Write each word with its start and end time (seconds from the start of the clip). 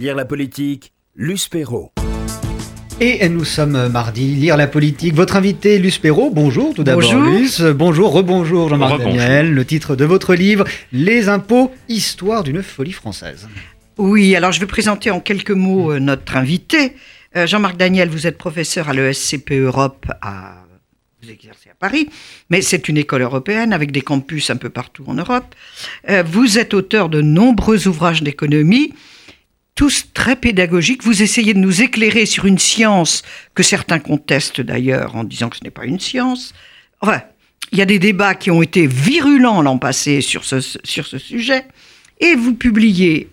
Lire 0.00 0.14
la 0.14 0.24
politique, 0.24 0.94
Luce 1.14 1.48
Perrault. 1.48 1.92
Et 3.02 3.28
nous 3.28 3.44
sommes 3.44 3.88
mardi, 3.88 4.34
lire 4.34 4.56
la 4.56 4.66
politique. 4.66 5.12
Votre 5.12 5.36
invité, 5.36 5.78
Luce 5.78 5.98
Perrault, 5.98 6.30
bonjour 6.30 6.72
tout 6.72 6.82
d'abord 6.84 7.02
Bonjour. 7.02 7.22
Luce. 7.22 7.60
Bonjour, 7.60 8.10
rebonjour 8.10 8.70
Jean-Marc 8.70 8.92
Rebonjour. 8.92 9.12
Daniel. 9.12 9.52
Le 9.52 9.62
titre 9.66 9.96
de 9.96 10.06
votre 10.06 10.34
livre, 10.34 10.64
Les 10.90 11.28
impôts, 11.28 11.70
histoire 11.90 12.44
d'une 12.44 12.62
folie 12.62 12.92
française. 12.92 13.46
Oui, 13.98 14.34
alors 14.34 14.52
je 14.52 14.60
vais 14.60 14.66
présenter 14.66 15.10
en 15.10 15.20
quelques 15.20 15.50
mots 15.50 15.92
euh, 15.92 15.98
notre 15.98 16.34
invité. 16.34 16.96
Euh, 17.36 17.46
Jean-Marc 17.46 17.76
Daniel, 17.76 18.08
vous 18.08 18.26
êtes 18.26 18.38
professeur 18.38 18.88
à 18.88 18.94
l'ESCP 18.94 19.50
Europe 19.50 20.06
à 20.22 20.64
vous 21.22 21.30
exercez 21.30 21.68
à 21.68 21.74
Paris, 21.78 22.08
mais 22.48 22.62
c'est 22.62 22.88
une 22.88 22.96
école 22.96 23.20
européenne 23.20 23.74
avec 23.74 23.92
des 23.92 24.00
campus 24.00 24.48
un 24.48 24.56
peu 24.56 24.70
partout 24.70 25.04
en 25.06 25.14
Europe. 25.14 25.54
Euh, 26.08 26.22
vous 26.22 26.58
êtes 26.58 26.72
auteur 26.72 27.10
de 27.10 27.20
nombreux 27.20 27.86
ouvrages 27.88 28.22
d'économie, 28.22 28.94
tous 29.80 30.08
très 30.12 30.36
pédagogiques. 30.36 31.04
Vous 31.04 31.22
essayez 31.22 31.54
de 31.54 31.58
nous 31.58 31.80
éclairer 31.80 32.26
sur 32.26 32.44
une 32.44 32.58
science 32.58 33.22
que 33.54 33.62
certains 33.62 33.98
contestent 33.98 34.60
d'ailleurs 34.60 35.16
en 35.16 35.24
disant 35.24 35.48
que 35.48 35.56
ce 35.56 35.64
n'est 35.64 35.70
pas 35.70 35.86
une 35.86 35.98
science. 35.98 36.52
Enfin, 37.00 37.22
il 37.72 37.78
y 37.78 37.80
a 37.80 37.86
des 37.86 37.98
débats 37.98 38.34
qui 38.34 38.50
ont 38.50 38.60
été 38.60 38.86
virulents 38.86 39.62
l'an 39.62 39.78
passé 39.78 40.20
sur 40.20 40.44
ce, 40.44 40.60
sujet. 40.60 41.64
Et 42.20 42.34
vous 42.34 42.52
publiez 42.52 43.30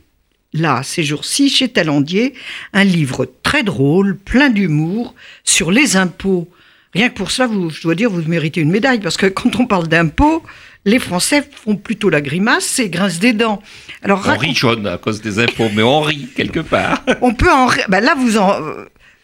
là, 0.53 0.83
ces 0.83 1.03
jours-ci, 1.03 1.49
chez 1.49 1.67
Talendier, 1.67 2.33
un 2.71 2.85
livre 2.85 3.29
très 3.43 3.63
drôle, 3.63 4.15
plein 4.15 4.49
d'humour, 4.49 5.15
sur 5.43 5.69
les 5.69 5.97
impôts. 5.97 6.47
Rien 6.93 7.09
que 7.09 7.15
pour 7.15 7.31
ça, 7.31 7.47
vous, 7.47 7.71
je 7.71 7.81
dois 7.81 7.95
dire, 7.95 8.09
vous 8.09 8.21
méritez 8.21 8.61
une 8.61 8.71
médaille, 8.71 9.01
parce 9.01 9.17
que 9.17 9.25
quand 9.25 9.59
on 9.59 9.65
parle 9.65 9.89
d'impôts, 9.89 10.41
les 10.87 10.99
Français 10.99 11.43
font 11.63 11.75
plutôt 11.75 12.09
la 12.09 12.21
grimace 12.21 12.79
et 12.79 12.89
grincent 12.89 13.19
des 13.19 13.33
dents. 13.33 13.61
Alors, 14.03 14.19
On 14.19 14.27
raconte- 14.29 14.41
rit 14.43 14.55
jaune 14.55 14.87
à 14.87 14.97
cause 14.97 15.21
des 15.21 15.37
impôts, 15.39 15.69
mais 15.75 15.83
on 15.83 16.01
rit 16.01 16.27
quelque 16.35 16.61
part. 16.61 17.03
on 17.21 17.33
peut 17.33 17.51
en 17.51 17.65
rire. 17.65 17.85
Ben 17.89 17.99
là, 18.01 18.15
vous 18.17 18.37
en, 18.37 18.59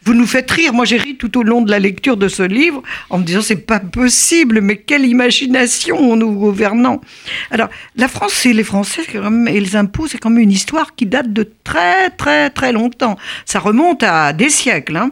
vous 0.06 0.14
nous 0.14 0.28
faites 0.28 0.52
rire. 0.52 0.74
Moi, 0.74 0.84
j'ai 0.84 0.98
ri 0.98 1.16
tout 1.16 1.38
au 1.40 1.44
long 1.44 1.62
de 1.62 1.72
la 1.72 1.80
lecture 1.80 2.18
de 2.18 2.28
ce 2.28 2.44
livre 2.44 2.84
en 3.10 3.18
me 3.20 3.24
disant 3.24 3.42
c'est 3.42 3.66
pas 3.66 3.80
possible, 3.80 4.60
mais 4.60 4.76
quelle 4.76 5.06
imagination 5.06 5.98
ont 5.98 6.18
nos 6.18 6.32
gouvernants. 6.34 7.00
Alors, 7.50 7.70
la 7.96 8.10
France, 8.10 8.34
c'est 8.34 8.52
les 8.52 8.66
Français 8.66 9.04
et 9.48 9.60
les 9.62 9.76
impôts, 9.78 10.08
c'est 10.08 10.18
quand 10.18 10.30
même 10.32 10.44
une 10.44 10.52
histoire 10.52 10.96
qui 10.96 11.06
date 11.06 11.32
de 11.32 11.50
très 11.64 12.10
très 12.10 12.50
très 12.50 12.74
longtemps. 12.74 13.18
Ça 13.46 13.60
remonte 13.60 14.04
à 14.04 14.34
des 14.34 14.50
siècles. 14.50 14.98
hein. 14.98 15.12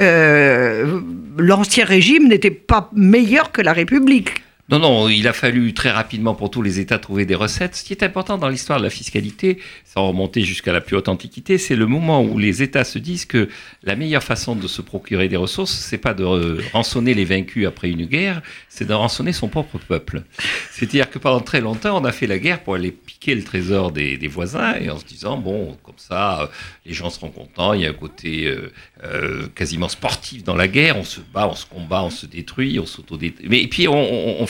Euh, 0.00 1.00
L'ancien 1.38 1.84
régime 1.84 2.28
n'était 2.28 2.50
pas 2.50 2.90
meilleur 2.94 3.52
que 3.52 3.62
la 3.62 3.72
République. 3.72 4.42
Non, 4.68 4.78
non, 4.78 5.08
il 5.08 5.26
a 5.26 5.32
fallu 5.32 5.74
très 5.74 5.90
rapidement 5.90 6.36
pour 6.36 6.48
tous 6.48 6.62
les 6.62 6.78
États 6.78 7.00
trouver 7.00 7.26
des 7.26 7.34
recettes. 7.34 7.74
Ce 7.74 7.82
qui 7.82 7.92
est 7.92 8.04
important 8.04 8.38
dans 8.38 8.48
l'histoire 8.48 8.78
de 8.78 8.84
la 8.84 8.90
fiscalité, 8.90 9.58
sans 9.84 10.06
remonter 10.06 10.42
jusqu'à 10.42 10.72
la 10.72 10.80
plus 10.80 10.96
haute 10.96 11.08
antiquité, 11.08 11.58
c'est 11.58 11.74
le 11.74 11.86
moment 11.86 12.22
où 12.22 12.38
les 12.38 12.62
États 12.62 12.84
se 12.84 13.00
disent 13.00 13.24
que 13.24 13.48
la 13.82 13.96
meilleure 13.96 14.22
façon 14.22 14.54
de 14.54 14.68
se 14.68 14.80
procurer 14.80 15.28
des 15.28 15.36
ressources, 15.36 15.72
c'est 15.72 15.98
pas 15.98 16.14
de 16.14 16.24
euh, 16.24 16.62
rançonner 16.72 17.12
les 17.12 17.24
vaincus 17.24 17.66
après 17.66 17.90
une 17.90 18.06
guerre, 18.06 18.40
c'est 18.68 18.86
de 18.86 18.94
rançonner 18.94 19.32
son 19.32 19.48
propre 19.48 19.78
peuple. 19.78 20.22
C'est-à-dire 20.70 21.10
que 21.10 21.18
pendant 21.18 21.40
très 21.40 21.60
longtemps, 21.60 22.00
on 22.00 22.04
a 22.04 22.12
fait 22.12 22.28
la 22.28 22.38
guerre 22.38 22.62
pour 22.62 22.76
aller 22.76 22.92
piquer 22.92 23.34
le 23.34 23.42
trésor 23.42 23.90
des, 23.90 24.16
voisins 24.28 24.76
et 24.76 24.88
en 24.90 24.98
se 24.98 25.04
disant, 25.04 25.38
bon, 25.38 25.76
comme 25.82 25.98
ça, 25.98 26.42
euh, 26.42 26.46
les 26.86 26.94
gens 26.94 27.10
seront 27.10 27.30
contents, 27.30 27.72
il 27.72 27.82
y 27.82 27.86
a 27.86 27.90
un 27.90 27.94
côté 27.94 28.56
euh, 29.02 29.48
quasiment 29.56 29.88
sportif 29.88 30.44
dans 30.44 30.54
la 30.54 30.68
guerre, 30.68 30.96
on 30.96 31.04
se 31.04 31.20
bat, 31.20 31.48
on 31.48 31.56
se 31.56 31.66
combat, 31.66 32.04
on 32.04 32.10
se 32.10 32.26
détruit, 32.26 32.78
on 32.78 32.86
s'autodétruit. 32.86 33.48
Mais 33.48 33.60
et 33.60 33.66
puis 33.66 33.88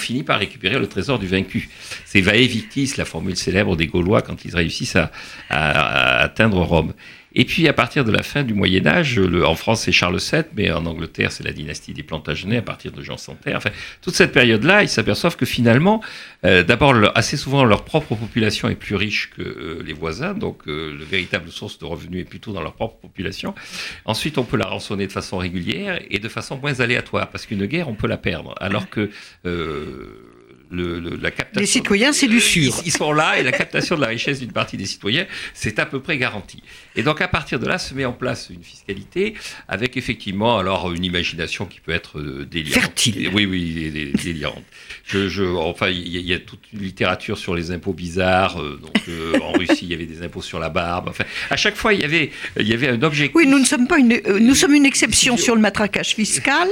finit 0.03 0.23
par 0.23 0.39
récupérer 0.39 0.79
le 0.79 0.87
trésor 0.89 1.19
du 1.19 1.27
vaincu. 1.27 1.69
C'est 2.05 2.21
Vae 2.21 2.33
Victis, 2.47 2.93
la 2.99 3.05
formule 3.05 3.37
célèbre 3.37 3.77
des 3.77 3.87
Gaulois 3.87 4.21
quand 4.23 4.45
ils 4.45 4.55
réussissent 4.55 4.97
à, 4.97 5.11
à- 5.49 6.19
à 6.19 6.23
atteindre 6.25 6.61
Rome. 6.63 6.93
Et 7.35 7.45
puis 7.45 7.67
à 7.69 7.73
partir 7.73 8.05
de 8.05 8.13
la 8.13 8.23
fin 8.23 8.43
du 8.43 8.55
Moyen 8.55 8.87
Âge, 8.87 9.19
le- 9.19 9.47
en 9.47 9.55
France 9.55 9.83
c'est 9.83 9.93
Charles 9.93 10.19
VII, 10.19 10.43
mais 10.57 10.71
en 10.71 10.85
Angleterre 10.87 11.33
c'est 11.33 11.45
la 11.45 11.53
dynastie 11.53 11.93
des 11.95 12.03
Plantagenets 12.03 12.59
à 12.59 12.63
partir 12.63 12.93
de 12.93 13.03
Jean 13.03 13.17
Santerre. 13.17 13.57
Enfin, 13.57 13.71
toute 14.03 14.15
cette 14.15 14.33
période-là, 14.33 14.83
ils 14.83 14.89
s'aperçoivent 14.89 15.37
que 15.37 15.47
finalement, 15.47 16.03
euh, 16.45 16.63
d'abord, 16.63 16.95
assez 17.15 17.37
souvent, 17.37 17.65
leur 17.65 17.85
propre 17.85 18.15
population 18.15 18.69
est 18.69 18.75
plus 18.75 18.97
riche 18.97 19.31
que 19.37 19.43
euh, 19.43 19.83
les 19.85 19.93
voisins, 19.93 20.35
donc 20.35 20.63
euh, 20.69 20.93
le 20.97 21.05
véritable 21.05 21.51
source 21.51 21.79
de 21.79 21.85
revenus 21.85 22.23
est 22.23 22.29
plutôt 22.29 22.53
dans 22.53 22.63
leur 22.63 22.75
propre 22.75 22.97
population. 23.01 23.55
Ensuite, 24.05 24.39
on 24.39 24.45
peut 24.45 24.57
la 24.57 24.67
rançonner 24.67 25.07
de 25.07 25.13
façon 25.13 25.39
régulière 25.39 26.01
et 26.11 26.19
de 26.19 26.29
façon 26.29 26.59
moins 26.59 26.81
aléatoire, 26.81 27.29
parce 27.31 27.47
qu'une 27.47 27.67
guerre, 27.67 27.89
on 27.89 27.95
peut 27.95 28.09
la 28.09 28.19
perdre, 28.19 28.55
alors 28.61 28.91
que 28.91 29.11
euh, 29.47 30.32
le, 30.73 30.99
le- 30.99 31.17
la 31.17 31.31
captation... 31.31 31.61
Les 31.61 31.67
citoyens, 31.67 32.13
c'est 32.13 32.27
du 32.29 32.41
sûr. 32.41 32.73
Ils, 32.83 32.89
ils 32.89 32.93
sont 32.93 33.13
là 33.13 33.39
et 33.39 33.43
la 33.43 33.53
captation 33.53 33.95
de 33.97 34.01
la 34.01 34.07
richesse 34.09 34.41
d'une 34.41 34.53
partie 34.53 34.77
des 34.77 34.87
citoyens, 34.87 35.27
c'est 35.55 35.79
à 35.79 35.87
peu 35.87 36.01
près 36.01 36.17
garanti. 36.19 36.63
Et 36.97 37.03
donc 37.03 37.21
à 37.21 37.29
partir 37.29 37.59
de 37.61 37.67
là 37.67 37.79
se 37.79 37.95
met 37.95 38.05
en 38.05 38.13
place 38.13 38.49
une 38.51 38.63
fiscalité 38.63 39.35
avec 39.69 39.97
effectivement 39.97 40.59
alors 40.59 40.93
une 40.93 41.05
imagination 41.05 41.67
qui 41.67 41.81
peut 41.81 41.93
être 41.93 42.19
euh, 42.19 42.47
délirante. 42.51 42.83
Fertile. 42.83 43.31
Oui, 43.35 43.47
oui, 43.47 43.73
dé- 43.75 43.91
dé- 43.91 44.13
délirante. 44.13 44.63
Je, 45.05 45.29
je, 45.29 45.43
enfin, 45.45 45.89
il 45.89 46.09
y, 46.09 46.17
a- 46.17 46.21
il 46.21 46.27
y 46.27 46.35
a 46.35 46.39
toute 46.39 46.61
une 46.73 46.81
littérature 46.81 47.39
sur 47.39 47.55
les 47.55 47.71
impôts 47.71 47.93
bizarres. 47.93 48.61
euh, 48.61 48.79
donc 48.83 48.95
euh, 49.09 49.39
en 49.43 49.53
Russie, 49.53 49.81
il 49.83 49.89
y 49.91 49.95
avait 49.95 50.07
des 50.07 50.23
impôts 50.23 50.43
sur 50.43 50.59
la 50.59 50.69
barbe. 50.69 51.09
Enfin, 51.09 51.25
à 51.51 51.57
chaque 51.57 51.77
fois, 51.77 51.93
il 51.95 52.01
y 52.01 52.05
avait, 52.05 52.31
il 52.59 52.69
y 52.69 52.73
avait 52.73 52.89
un 52.89 53.03
objectif. 53.03 53.35
Oui, 53.37 53.47
nous 53.47 53.59
ne 53.59 53.65
sommes 53.67 53.87
pas 53.87 53.99
une, 53.99 54.13
euh, 54.27 54.39
nous 54.41 54.55
sommes 54.55 54.75
une 54.75 54.87
exception 54.87 55.37
sur 55.37 55.55
le 55.55 55.61
matraquage 55.61 56.15
fiscal 56.15 56.69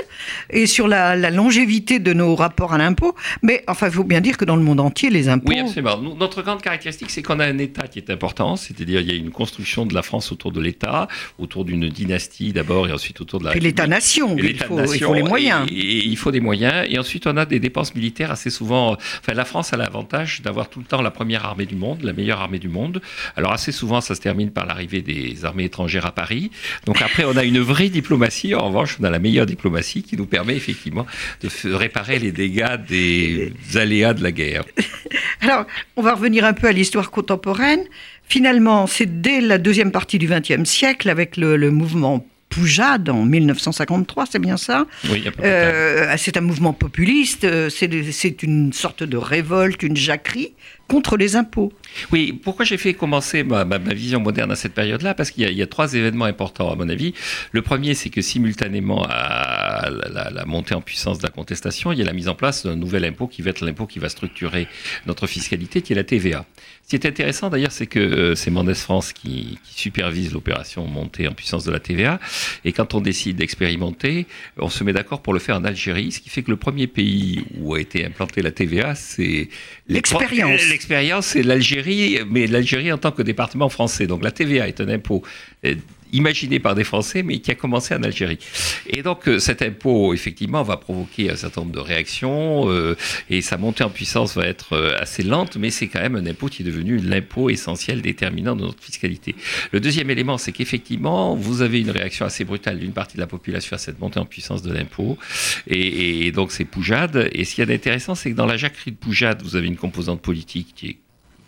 et 0.50 0.66
sur 0.66 0.88
la, 0.88 1.16
la 1.16 1.30
longévité 1.30 1.98
de 1.98 2.12
nos 2.12 2.34
rapports 2.34 2.72
à 2.72 2.78
l'impôt. 2.78 3.14
Mais 3.42 3.62
enfin, 3.66 3.88
il 3.90 3.94
faut 3.94 4.04
bien 4.04 4.20
dire 4.20 4.36
que 4.36 4.44
dans 4.44 4.56
le 4.56 4.62
monde 4.62 4.80
entier, 4.80 5.10
les 5.10 5.28
impôts. 5.28 5.50
Oui, 5.52 5.58
absolument. 5.58 5.98
Notre 6.18 6.42
grande 6.42 6.62
caractéristique, 6.62 7.10
c'est 7.10 7.22
qu'on 7.22 7.40
a 7.40 7.46
un 7.46 7.58
État 7.58 7.86
qui 7.88 7.98
est 7.98 8.10
important, 8.10 8.56
c'est-à-dire 8.56 9.00
il 9.00 9.08
y 9.08 9.12
a 9.12 9.14
une 9.14 9.30
construction 9.30 9.86
de 9.86 9.94
la 9.94 10.02
France 10.02 10.32
autour 10.32 10.52
de 10.52 10.60
l'État, 10.60 11.08
autour 11.38 11.64
d'une 11.64 11.88
dynastie 11.88 12.52
d'abord 12.52 12.88
et 12.88 12.92
ensuite 12.92 13.20
autour 13.20 13.40
de 13.40 13.44
la 13.44 13.50
Et 13.50 13.54
République. 13.54 13.72
l'État-nation, 13.78 14.36
il 14.38 14.44
il 14.46 15.02
faut 15.02 15.14
les 15.14 15.22
moyens. 15.22 15.66
Et, 15.70 15.74
et 15.74 16.06
il 16.06 16.16
faut 16.16 16.30
des 16.30 16.40
moyens. 16.40 16.86
Et 16.88 16.98
ensuite, 16.98 17.26
on 17.26 17.36
a 17.36 17.44
des 17.44 17.58
dépenses 17.60 17.94
militaires 17.94 18.30
assez 18.30 18.50
souvent. 18.50 18.92
Enfin, 18.92 19.34
la 19.34 19.44
France 19.44 19.72
a 19.72 19.76
l'avantage 19.76 20.42
d'avoir 20.42 20.68
tout 20.70 20.78
le 20.80 20.84
temps 20.86 21.02
la 21.02 21.10
première 21.10 21.44
armée 21.44 21.66
du 21.66 21.76
monde, 21.76 22.02
la 22.02 22.12
meilleure 22.12 22.40
armée 22.40 22.58
du 22.58 22.68
monde. 22.68 23.00
Alors, 23.36 23.52
assez 23.52 23.72
souvent, 23.72 24.00
ça 24.00 24.14
se 24.14 24.20
termine 24.20 24.50
par 24.50 24.66
l'arrivée 24.66 25.02
des 25.02 25.44
armées 25.44 25.64
étrangères 25.64 26.06
à 26.06 26.12
Paris. 26.12 26.50
Donc, 26.86 27.02
après, 27.02 27.24
on 27.24 27.36
a 27.36 27.44
une 27.44 27.60
vraie 27.60 27.88
diplomatie. 27.88 28.54
En 28.54 28.66
revanche, 28.68 28.96
on 29.00 29.04
a 29.04 29.10
la 29.10 29.18
meilleure 29.18 29.46
diplomatie 29.46 30.02
qui 30.02 30.16
nous 30.16 30.26
permet 30.26 30.56
effectivement 30.56 31.06
de 31.42 31.72
réparer 31.74 32.18
les 32.18 32.32
dégâts 32.32 32.76
des 32.88 33.52
aléas 33.80 34.14
de 34.14 34.22
la 34.22 34.30
guerre. 34.32 34.64
Alors, 35.40 35.64
on 35.96 36.02
va 36.02 36.14
revenir 36.14 36.44
un 36.44 36.52
peu 36.52 36.68
à 36.68 36.72
l'histoire 36.72 37.10
contemporaine. 37.10 37.80
Finalement, 38.28 38.86
c'est 38.86 39.20
dès 39.20 39.40
la 39.40 39.58
deuxième 39.58 39.90
partie 39.90 40.18
du 40.18 40.28
XXe 40.28 40.64
siècle, 40.68 41.08
avec 41.10 41.36
le, 41.36 41.56
le 41.56 41.70
mouvement 41.70 42.24
Poujade 42.50 43.08
en 43.08 43.24
1953, 43.24 44.24
c'est 44.32 44.40
bien 44.40 44.56
ça? 44.56 44.84
Oui. 45.08 45.22
Euh, 45.40 46.12
C'est 46.16 46.36
un 46.36 46.40
mouvement 46.40 46.72
populiste, 46.72 47.44
euh, 47.44 47.68
c'est 47.70 48.42
une 48.42 48.72
sorte 48.72 49.04
de 49.04 49.16
révolte, 49.16 49.84
une 49.84 49.96
jacquerie 49.96 50.52
contre 50.88 51.16
les 51.16 51.36
impôts. 51.36 51.72
Oui, 52.10 52.32
pourquoi 52.32 52.64
j'ai 52.64 52.76
fait 52.76 52.94
commencer 52.94 53.44
ma, 53.44 53.64
ma- 53.64 53.78
ma 53.78 53.94
vision 53.94 54.18
moderne 54.18 54.50
à 54.50 54.56
cette 54.56 54.74
période-là? 54.74 55.14
Parce 55.14 55.30
qu'il 55.30 55.48
y, 55.48 55.54
y 55.54 55.62
a 55.62 55.66
trois 55.68 55.94
événements 55.94 56.24
importants 56.24 56.72
à 56.72 56.74
mon 56.74 56.88
avis. 56.88 57.14
Le 57.52 57.62
premier, 57.62 57.94
c'est 57.94 58.10
que 58.10 58.20
simultanément 58.20 59.06
à 59.08 59.49
la, 59.88 60.08
la- 60.08 60.30
la 60.30 60.44
montée 60.44 60.74
en 60.74 60.80
puissance 60.82 61.18
de 61.18 61.22
la 61.22 61.30
contestation, 61.30 61.92
il 61.92 61.98
y 61.98 62.02
a 62.02 62.04
la 62.04 62.12
mise 62.12 62.28
en 62.28 62.34
place 62.34 62.66
d'un 62.66 62.76
nouvel 62.76 63.04
impôt 63.04 63.26
qui 63.28 63.40
va 63.40 63.50
être 63.50 63.64
l'impôt 63.64 63.86
qui 63.86 63.98
va 64.00 64.08
structurer 64.08 64.66
notre 65.06 65.26
fiscalité, 65.26 65.80
qui 65.80 65.92
est 65.92 65.96
la 65.96 66.04
TVA. 66.04 66.44
Ce 66.84 66.90
qui 66.90 66.96
est 66.96 67.06
intéressant 67.08 67.48
d'ailleurs, 67.50 67.70
c'est 67.72 67.86
que 67.86 68.00
euh, 68.00 68.34
c'est 68.34 68.50
Mendes 68.50 68.74
France 68.74 69.12
qui, 69.12 69.58
qui 69.64 69.80
supervise 69.80 70.32
l'opération 70.32 70.86
montée 70.86 71.28
en 71.28 71.32
puissance 71.32 71.64
de 71.64 71.70
la 71.70 71.78
TVA. 71.78 72.18
Et 72.64 72.72
quand 72.72 72.94
on 72.94 73.00
décide 73.00 73.36
d'expérimenter, 73.36 74.26
on 74.58 74.68
se 74.68 74.82
met 74.82 74.92
d'accord 74.92 75.22
pour 75.22 75.32
le 75.32 75.38
faire 75.38 75.56
en 75.56 75.64
Algérie, 75.64 76.10
ce 76.10 76.18
qui 76.20 76.28
fait 76.30 76.42
que 76.42 76.50
le 76.50 76.56
premier 76.56 76.88
pays 76.88 77.44
où 77.58 77.74
a 77.74 77.80
été 77.80 78.04
implantée 78.04 78.42
la 78.42 78.50
TVA, 78.50 78.94
c'est 78.96 79.48
L'expérience. 79.88 80.60
L'expérience, 80.68 81.26
c'est 81.26 81.42
l'Algérie, 81.42 82.18
mais 82.28 82.46
l'Algérie 82.48 82.92
en 82.92 82.98
tant 82.98 83.12
que 83.12 83.22
département 83.22 83.68
français. 83.68 84.06
Donc 84.06 84.22
la 84.24 84.30
TVA 84.32 84.66
est 84.68 84.80
un 84.80 84.88
impôt 84.88 85.22
euh, 85.64 85.74
imaginé 86.12 86.58
par 86.58 86.74
des 86.74 86.84
Français, 86.84 87.22
mais 87.22 87.38
qui 87.38 87.50
a 87.50 87.54
commencé 87.54 87.94
en 87.94 88.02
Algérie. 88.02 88.38
Et 88.86 89.02
donc 89.02 89.28
euh, 89.28 89.38
cet 89.38 89.62
impôt, 89.62 90.14
effectivement, 90.14 90.62
va 90.62 90.76
provoquer 90.76 91.30
un 91.30 91.36
certain 91.36 91.62
nombre 91.62 91.72
de 91.72 91.80
réactions, 91.80 92.70
euh, 92.70 92.96
et 93.28 93.42
sa 93.42 93.56
montée 93.56 93.84
en 93.84 93.90
puissance 93.90 94.36
va 94.36 94.46
être 94.46 94.74
euh, 94.74 94.96
assez 94.98 95.22
lente, 95.22 95.56
mais 95.56 95.70
c'est 95.70 95.88
quand 95.88 96.00
même 96.00 96.16
un 96.16 96.26
impôt 96.26 96.48
qui 96.48 96.62
est 96.62 96.64
devenu 96.64 96.98
l'impôt 96.98 97.50
essentiel 97.50 98.02
déterminant 98.02 98.56
de 98.56 98.62
notre 98.62 98.82
fiscalité. 98.82 99.34
Le 99.72 99.80
deuxième 99.80 100.10
élément, 100.10 100.38
c'est 100.38 100.52
qu'effectivement, 100.52 101.34
vous 101.34 101.62
avez 101.62 101.80
une 101.80 101.90
réaction 101.90 102.24
assez 102.26 102.44
brutale 102.44 102.78
d'une 102.78 102.92
partie 102.92 103.16
de 103.16 103.20
la 103.20 103.26
population 103.26 103.74
à 103.76 103.78
cette 103.78 104.00
montée 104.00 104.20
en 104.20 104.26
puissance 104.26 104.62
de 104.62 104.72
l'impôt, 104.72 105.18
et, 105.66 106.30
donc 106.32 106.52
c'est 106.52 106.64
Poujade. 106.64 107.28
Et 107.32 107.44
ce 107.44 107.54
qui 107.54 107.62
est 107.62 107.72
intéressant, 107.72 108.14
c'est 108.14 108.30
que 108.30 108.36
dans 108.36 108.46
la 108.46 108.56
jacquerie 108.56 108.92
de 108.92 108.96
Poujade, 108.96 109.42
vous 109.42 109.56
avez 109.56 109.66
une 109.66 109.76
composante 109.76 110.20
politique 110.20 110.72
qui 110.74 110.86
est 110.88 110.98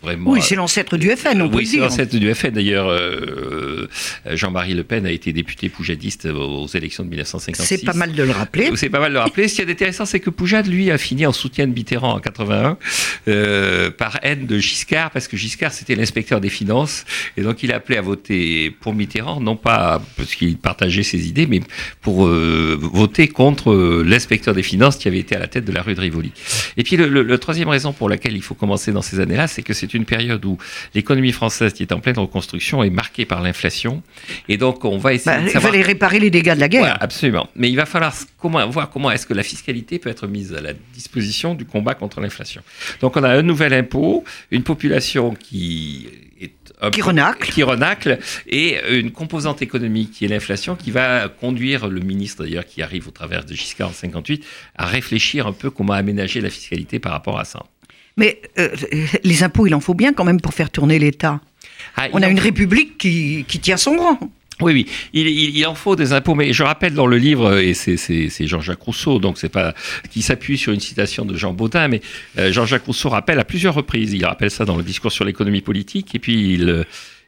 vraiment... 0.03 0.31
Oui, 0.31 0.41
c'est 0.41 0.55
l'ancêtre 0.55 0.97
du 0.97 1.09
FN, 1.15 1.41
on 1.41 1.49
peut 1.49 1.57
Oui, 1.57 1.65
c'est 1.65 1.77
l'ancêtre 1.77 2.15
du 2.15 2.33
FN 2.35 2.49
d'ailleurs. 2.51 2.87
euh, 2.89 3.87
Jean-Marie 4.33 4.73
Le 4.73 4.83
Pen 4.83 5.05
a 5.05 5.11
été 5.11 5.33
député 5.33 5.69
poujadiste 5.69 6.25
aux 6.25 6.67
élections 6.67 7.03
de 7.03 7.09
1956. 7.09 7.65
C'est 7.79 7.85
pas 7.85 7.93
mal 7.93 8.13
de 8.13 8.23
le 8.23 8.31
rappeler. 8.31 8.71
C'est 8.75 8.89
pas 8.89 8.99
mal 8.99 9.09
de 9.09 9.13
le 9.15 9.19
rappeler. 9.21 9.47
Ce 9.47 9.55
qui 9.55 9.61
est 9.61 9.69
intéressant, 9.71 10.05
c'est 10.05 10.19
que 10.19 10.29
Poujade, 10.29 10.67
lui, 10.67 10.91
a 10.91 10.97
fini 10.97 11.25
en 11.25 11.31
soutien 11.31 11.67
de 11.67 11.73
Mitterrand 11.73 12.13
en 12.13 12.19
81 12.19 12.77
euh, 13.27 13.89
par 13.91 14.19
haine 14.23 14.45
de 14.45 14.57
Giscard, 14.59 15.11
parce 15.11 15.27
que 15.27 15.37
Giscard, 15.37 15.71
c'était 15.71 15.95
l'inspecteur 15.95 16.41
des 16.41 16.49
finances. 16.49 17.05
Et 17.37 17.41
donc, 17.41 17.63
il 17.63 17.71
a 17.71 17.75
appelé 17.75 17.97
à 17.97 18.01
voter 18.01 18.71
pour 18.81 18.93
Mitterrand, 18.93 19.39
non 19.39 19.55
pas 19.55 20.01
parce 20.17 20.35
qu'il 20.35 20.57
partageait 20.57 21.03
ses 21.03 21.27
idées, 21.27 21.47
mais 21.47 21.61
pour 22.01 22.25
euh, 22.27 22.77
voter 22.79 23.27
contre 23.27 23.71
euh, 23.71 24.03
l'inspecteur 24.05 24.53
des 24.53 24.63
finances 24.63 24.97
qui 24.97 25.07
avait 25.07 25.19
été 25.19 25.35
à 25.35 25.39
la 25.39 25.47
tête 25.47 25.65
de 25.65 25.71
la 25.71 25.81
rue 25.81 25.95
de 25.95 26.01
Rivoli. 26.01 26.31
Et 26.77 26.83
puis, 26.83 26.97
le, 26.97 27.07
le, 27.07 27.23
le 27.23 27.37
troisième 27.37 27.69
raison 27.69 27.93
pour 27.93 28.09
laquelle 28.09 28.35
il 28.35 28.41
faut 28.41 28.55
commencer 28.55 28.91
dans 28.91 29.01
ces 29.01 29.19
années-là, 29.19 29.47
c'est 29.47 29.61
que 29.63 29.73
c'est 29.73 29.92
une 29.93 30.05
période 30.05 30.43
où 30.45 30.57
l'économie 30.93 31.31
française, 31.31 31.73
qui 31.73 31.83
est 31.83 31.91
en 31.91 31.99
pleine 31.99 32.17
reconstruction, 32.17 32.83
est 32.83 32.89
marquée 32.89 33.25
par 33.25 33.41
l'inflation. 33.41 34.01
Et 34.49 34.57
donc, 34.57 34.83
on 34.85 34.97
va 34.97 35.13
essayer 35.13 35.35
Bah, 35.37 35.41
de 35.41 35.47
il 35.47 35.51
savoir... 35.51 35.71
fallait 35.71 35.83
réparer 35.83 36.19
les 36.19 36.29
dégâts 36.29 36.53
de 36.55 36.59
la 36.59 36.67
guerre. 36.69 36.81
Voilà, 36.81 36.97
absolument. 36.99 37.47
Mais 37.55 37.69
il 37.69 37.75
va 37.75 37.85
falloir 37.85 38.13
comment, 38.37 38.67
voir 38.69 38.89
comment 38.89 39.11
est-ce 39.11 39.25
que 39.25 39.33
la 39.33 39.43
fiscalité 39.43 39.99
peut 39.99 40.09
être 40.09 40.27
mise 40.27 40.53
à 40.53 40.61
la 40.61 40.73
disposition 40.93 41.55
du 41.55 41.65
combat 41.65 41.93
contre 41.95 42.19
l'inflation. 42.21 42.61
Donc 43.01 43.17
on 43.17 43.23
a 43.23 43.29
un 43.29 43.41
nouvel 43.41 43.73
impôt, 43.73 44.23
une 44.51 44.63
population 44.63 45.33
qui 45.33 46.07
est 46.41 46.51
Qui 46.91 47.01
renacle. 47.01 47.51
qui 47.51 47.63
renacle, 47.63 48.19
et 48.47 48.77
une 48.97 49.11
composante 49.11 49.61
économique 49.61 50.11
qui 50.11 50.25
est 50.25 50.27
l'inflation 50.27 50.75
qui 50.75 50.91
va 50.91 51.29
conduire 51.29 51.87
le 51.87 52.01
ministre 52.01 52.43
d'ailleurs 52.43 52.65
qui 52.65 52.81
arrive 52.81 53.07
au 53.07 53.11
travers 53.11 53.45
de 53.45 53.53
Giscard 53.53 53.89
en 53.89 53.93
58 53.93 54.45
à 54.75 54.85
réfléchir 54.85 55.47
un 55.47 55.53
peu 55.53 55.69
comment 55.69 55.93
aménager 55.93 56.41
la 56.41 56.49
fiscalité 56.49 56.99
par 56.99 57.11
rapport 57.13 57.39
à 57.39 57.45
ça. 57.45 57.63
Mais 58.17 58.41
euh, 58.59 58.69
les 59.23 59.43
impôts, 59.43 59.65
il 59.67 59.73
en 59.75 59.79
faut 59.79 59.93
bien 59.95 60.13
quand 60.13 60.23
même 60.23 60.39
pour 60.41 60.53
faire 60.53 60.69
tourner 60.69 60.99
l'État. 60.99 61.41
Ah, 61.95 62.07
On 62.13 62.21
a 62.21 62.27
en 62.27 62.31
une 62.31 62.39
république 62.39 62.97
qui, 62.97 63.45
qui 63.47 63.59
tient 63.59 63.77
son 63.77 63.97
rang. 63.97 64.19
Oui, 64.61 64.71
oui, 64.73 64.85
il, 65.13 65.27
il- 65.27 65.57
il 65.57 65.65
en 65.65 65.73
faut 65.73 65.95
des 65.95 66.13
impôts, 66.13 66.35
mais 66.35 66.53
je 66.53 66.61
rappelle 66.61 66.93
dans 66.93 67.07
le 67.07 67.17
livre, 67.17 67.57
et 67.57 67.73
c'est- 67.73 67.97
Jean-Jacques 68.47 68.81
Rousseau, 68.83 69.17
donc 69.19 69.39
c'est 69.39 69.49
pas 69.49 69.73
qui 70.11 70.21
s'appuie 70.21 70.59
sur 70.59 70.71
une 70.73 70.79
citation 70.79 71.25
de 71.25 71.35
Jean 71.35 71.53
Baudin, 71.53 71.87
mais 71.87 72.01
euh, 72.37 72.51
Jean-Jacques 72.51 72.85
Rousseau 72.85 73.09
rappelle 73.09 73.39
à 73.39 73.45
plusieurs 73.45 73.73
reprises, 73.73 74.13
il 74.13 74.23
rappelle 74.25 74.51
ça 74.51 74.63
dans 74.63 74.77
le 74.77 74.83
discours 74.83 75.11
sur 75.11 75.25
l'économie 75.25 75.61
politique, 75.61 76.13
et 76.13 76.19
puis 76.19 76.53
il, 76.53 76.85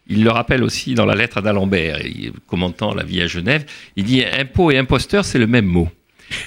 il 0.07 0.23
le 0.23 0.29
rappelle 0.29 0.63
aussi 0.63 0.93
dans 0.93 1.05
la 1.07 1.15
lettre 1.15 1.39
à 1.39 1.41
d'Alembert, 1.41 1.97
commentant 2.45 2.93
la 2.93 3.03
vie 3.03 3.21
à 3.23 3.27
Genève, 3.27 3.65
il 3.95 4.03
dit 4.03 4.23
impôt 4.23 4.69
et 4.69 4.77
imposteur, 4.77 5.25
c'est 5.25 5.39
le 5.39 5.47
même 5.47 5.65
mot. 5.65 5.89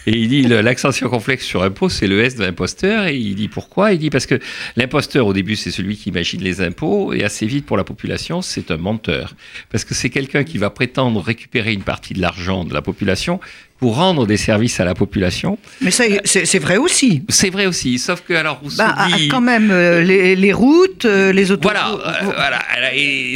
Et 0.06 0.12
il 0.12 0.28
dit 0.28 0.42
l'accent 0.42 0.92
circonflexe 0.92 1.44
sur 1.44 1.62
impôt, 1.62 1.88
c'est 1.88 2.06
le 2.06 2.22
S 2.22 2.36
de 2.36 2.44
l'imposteur. 2.44 3.06
Et 3.06 3.16
il 3.16 3.34
dit 3.34 3.48
pourquoi? 3.48 3.92
Il 3.92 3.98
dit 3.98 4.10
parce 4.10 4.26
que 4.26 4.38
l'imposteur, 4.76 5.26
au 5.26 5.32
début, 5.32 5.56
c'est 5.56 5.70
celui 5.70 5.96
qui 5.96 6.08
imagine 6.08 6.42
les 6.42 6.60
impôts. 6.60 7.12
Et 7.12 7.24
assez 7.24 7.46
vite, 7.46 7.66
pour 7.66 7.76
la 7.76 7.84
population, 7.84 8.42
c'est 8.42 8.70
un 8.70 8.76
menteur. 8.76 9.34
Parce 9.70 9.84
que 9.84 9.94
c'est 9.94 10.10
quelqu'un 10.10 10.44
qui 10.44 10.58
va 10.58 10.70
prétendre 10.70 11.20
récupérer 11.20 11.72
une 11.72 11.82
partie 11.82 12.14
de 12.14 12.20
l'argent 12.20 12.64
de 12.64 12.74
la 12.74 12.82
population 12.82 13.40
pour 13.78 13.94
rendre 13.96 14.26
des 14.26 14.36
services 14.36 14.80
à 14.80 14.84
la 14.84 14.94
population. 14.94 15.58
Mais 15.80 15.90
c'est 15.90 16.58
vrai 16.58 16.76
aussi. 16.78 17.22
C'est 17.28 17.50
vrai 17.50 17.66
aussi. 17.66 17.98
Sauf 17.98 18.22
que, 18.26 18.34
alors, 18.34 18.58
Rousseau 18.60 18.78
Bah, 18.78 18.94
ah, 18.96 19.08
dit. 19.16 19.28
quand 19.28 19.40
même, 19.40 19.70
euh, 19.70 20.02
les, 20.02 20.34
les 20.36 20.52
routes, 20.52 21.04
euh, 21.04 21.32
les 21.32 21.50
autoroutes. 21.52 21.62
Voilà, 21.78 21.90
euh, 21.92 22.24
voilà. 22.34 22.58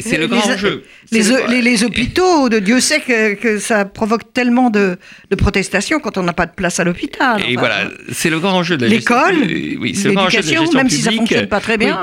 C'est 0.03 0.19
le 0.19 0.27
grand 0.27 0.41
enjeu. 0.51 0.83
Les, 1.13 1.23
C'est 1.23 1.47
le- 1.47 1.51
les- 1.53 1.63
les 1.63 1.85
hôpitaux, 1.85 2.49
de 2.49 2.59
Dieu 2.59 2.81
sait 2.81 3.01
que, 3.01 3.35
que 3.35 3.59
ça 3.59 3.85
provoque 3.85 4.33
tellement 4.33 4.71
de, 4.71 4.97
de 5.31 5.37
protestations 5.37 6.01
quand 6.01 6.17
on 6.17 6.23
n'a 6.23 6.33
pas 6.33 6.47
de 6.47 6.53
place 6.53 6.81
à 6.81 6.85
l'hôpital. 6.85 7.41
Et 7.43 7.57
Enfin, 7.57 7.59
voilà, 7.59 7.91
c'est 8.13 8.31
le 8.31 8.41
grand 8.41 8.53
enjeu 8.55 8.77
de 8.79 8.87
la 8.87 8.89
L'école. 8.93 9.35
Oui, 9.81 9.93
l'éducation, 9.93 10.73
même 10.73 10.89
si 10.89 10.97
ça 11.03 11.11
publique. 11.11 11.19
fonctionne 11.21 11.47
pas 11.49 11.61
très 11.61 11.77
bien. 11.77 12.01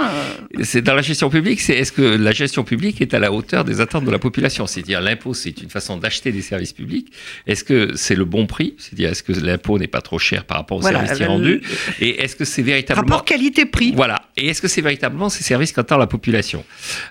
Oui. 0.56 0.64
C'est 0.64 0.82
dans 0.82 0.94
la 0.94 1.02
gestion 1.02 1.30
publique, 1.30 1.60
c'est 1.60 1.74
est-ce 1.74 1.92
que 1.92 2.02
la 2.04 2.32
gestion 2.32 2.64
publique 2.64 3.02
est 3.02 3.14
à 3.16 3.20
la 3.20 3.32
hauteur 3.32 3.64
des 3.66 3.82
attentes 3.82 4.06
de 4.06 4.12
la 4.12 4.20
population? 4.20 4.68
C'est-à-dire 4.68 5.02
l'impôt, 5.02 5.34
c'est 5.34 5.60
une 5.62 5.70
façon 5.70 5.98
d'acheter 5.98 6.32
des 6.32 6.42
services 6.44 6.74
publics. 6.74 7.12
Est-ce 7.48 7.64
que 7.64 7.94
c'est 7.96 8.16
le 8.16 8.26
bon 8.30 8.46
prix 8.48 8.76
C'est-à-dire 8.78 9.10
est-ce 9.10 9.24
que 9.24 9.34
l'impôt 9.34 9.78
n'est 9.80 9.88
pas 9.88 10.02
trop 10.02 10.20
cher 10.20 10.46
par 10.46 10.58
rapport 10.58 10.78
aux 10.78 10.82
Voilà, 10.82 11.00
services 11.06 11.20
le- 11.20 11.28
rendus 11.28 11.62
Et 12.00 12.22
est-ce 12.22 12.36
que 12.36 12.46
c'est 12.46 12.62
véritablement 12.62 13.06
Rapport 13.08 13.26
qualité-prix. 13.26 13.94
voilà. 13.96 14.22
Et 14.38 14.48
est-ce 14.48 14.62
que 14.62 14.68
c'est 14.70 14.82
véritablement 14.82 15.30
ces 15.30 15.44
services 15.44 15.74
qu'attend 15.74 15.98
la 15.98 16.08
population? 16.08 16.64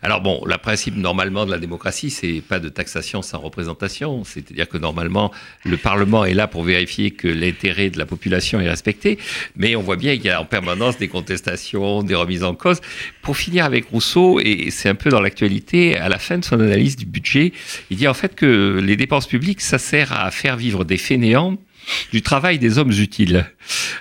Alors 0.02 0.20
bon, 0.22 0.42
le 0.46 0.56
principe 0.56 0.96
normalement 0.96 1.44
de 1.44 1.50
la 1.50 1.58
démocratie, 1.58 2.10
c'est 2.10 2.42
pas 2.48 2.58
de 2.58 2.68
taxation 2.68 3.20
sans 3.22 3.38
représentation. 3.38 4.24
C'est-à-dire 4.24 4.68
que 4.68 4.78
normalement, 4.78 5.32
le 5.64 5.76
Parlement 5.76 6.24
est 6.24 6.34
là 6.34 6.46
pour 6.46 6.62
vérifier 6.62 7.10
que 7.10 7.28
l'intérêt 7.28 7.90
de 7.90 7.98
la 7.98 8.06
population 8.06 8.60
est 8.60 8.68
respecté. 8.68 9.18
Mais 9.56 9.76
on 9.76 9.82
voit 9.82 9.96
bien 9.96 10.16
qu'il 10.16 10.26
y 10.26 10.30
a 10.30 10.40
en 10.40 10.44
permanence 10.44 10.96
des 10.98 11.08
contestations, 11.08 12.02
des 12.02 12.14
remises 12.14 12.44
en 12.44 12.54
cause. 12.54 12.80
Pour 13.22 13.36
finir 13.36 13.64
avec 13.64 13.86
Rousseau, 13.90 14.40
et 14.40 14.70
c'est 14.70 14.88
un 14.88 14.94
peu 14.94 15.10
dans 15.10 15.20
l'actualité, 15.20 15.96
à 15.98 16.08
la 16.08 16.18
fin 16.18 16.38
de 16.38 16.44
son 16.44 16.58
analyse 16.60 16.96
du 16.96 17.04
budget, 17.06 17.52
il 17.90 17.96
dit 17.96 18.08
en 18.08 18.14
fait 18.14 18.34
que 18.34 18.80
les 18.82 18.96
dépenses 18.96 19.26
publiques, 19.26 19.60
ça 19.60 19.78
sert 19.78 20.12
à 20.12 20.30
faire 20.30 20.56
vivre 20.56 20.84
des 20.84 20.96
fainéants 21.08 21.56
du 22.12 22.20
travail 22.20 22.58
des 22.58 22.76
hommes 22.76 22.90
utiles. 22.90 23.46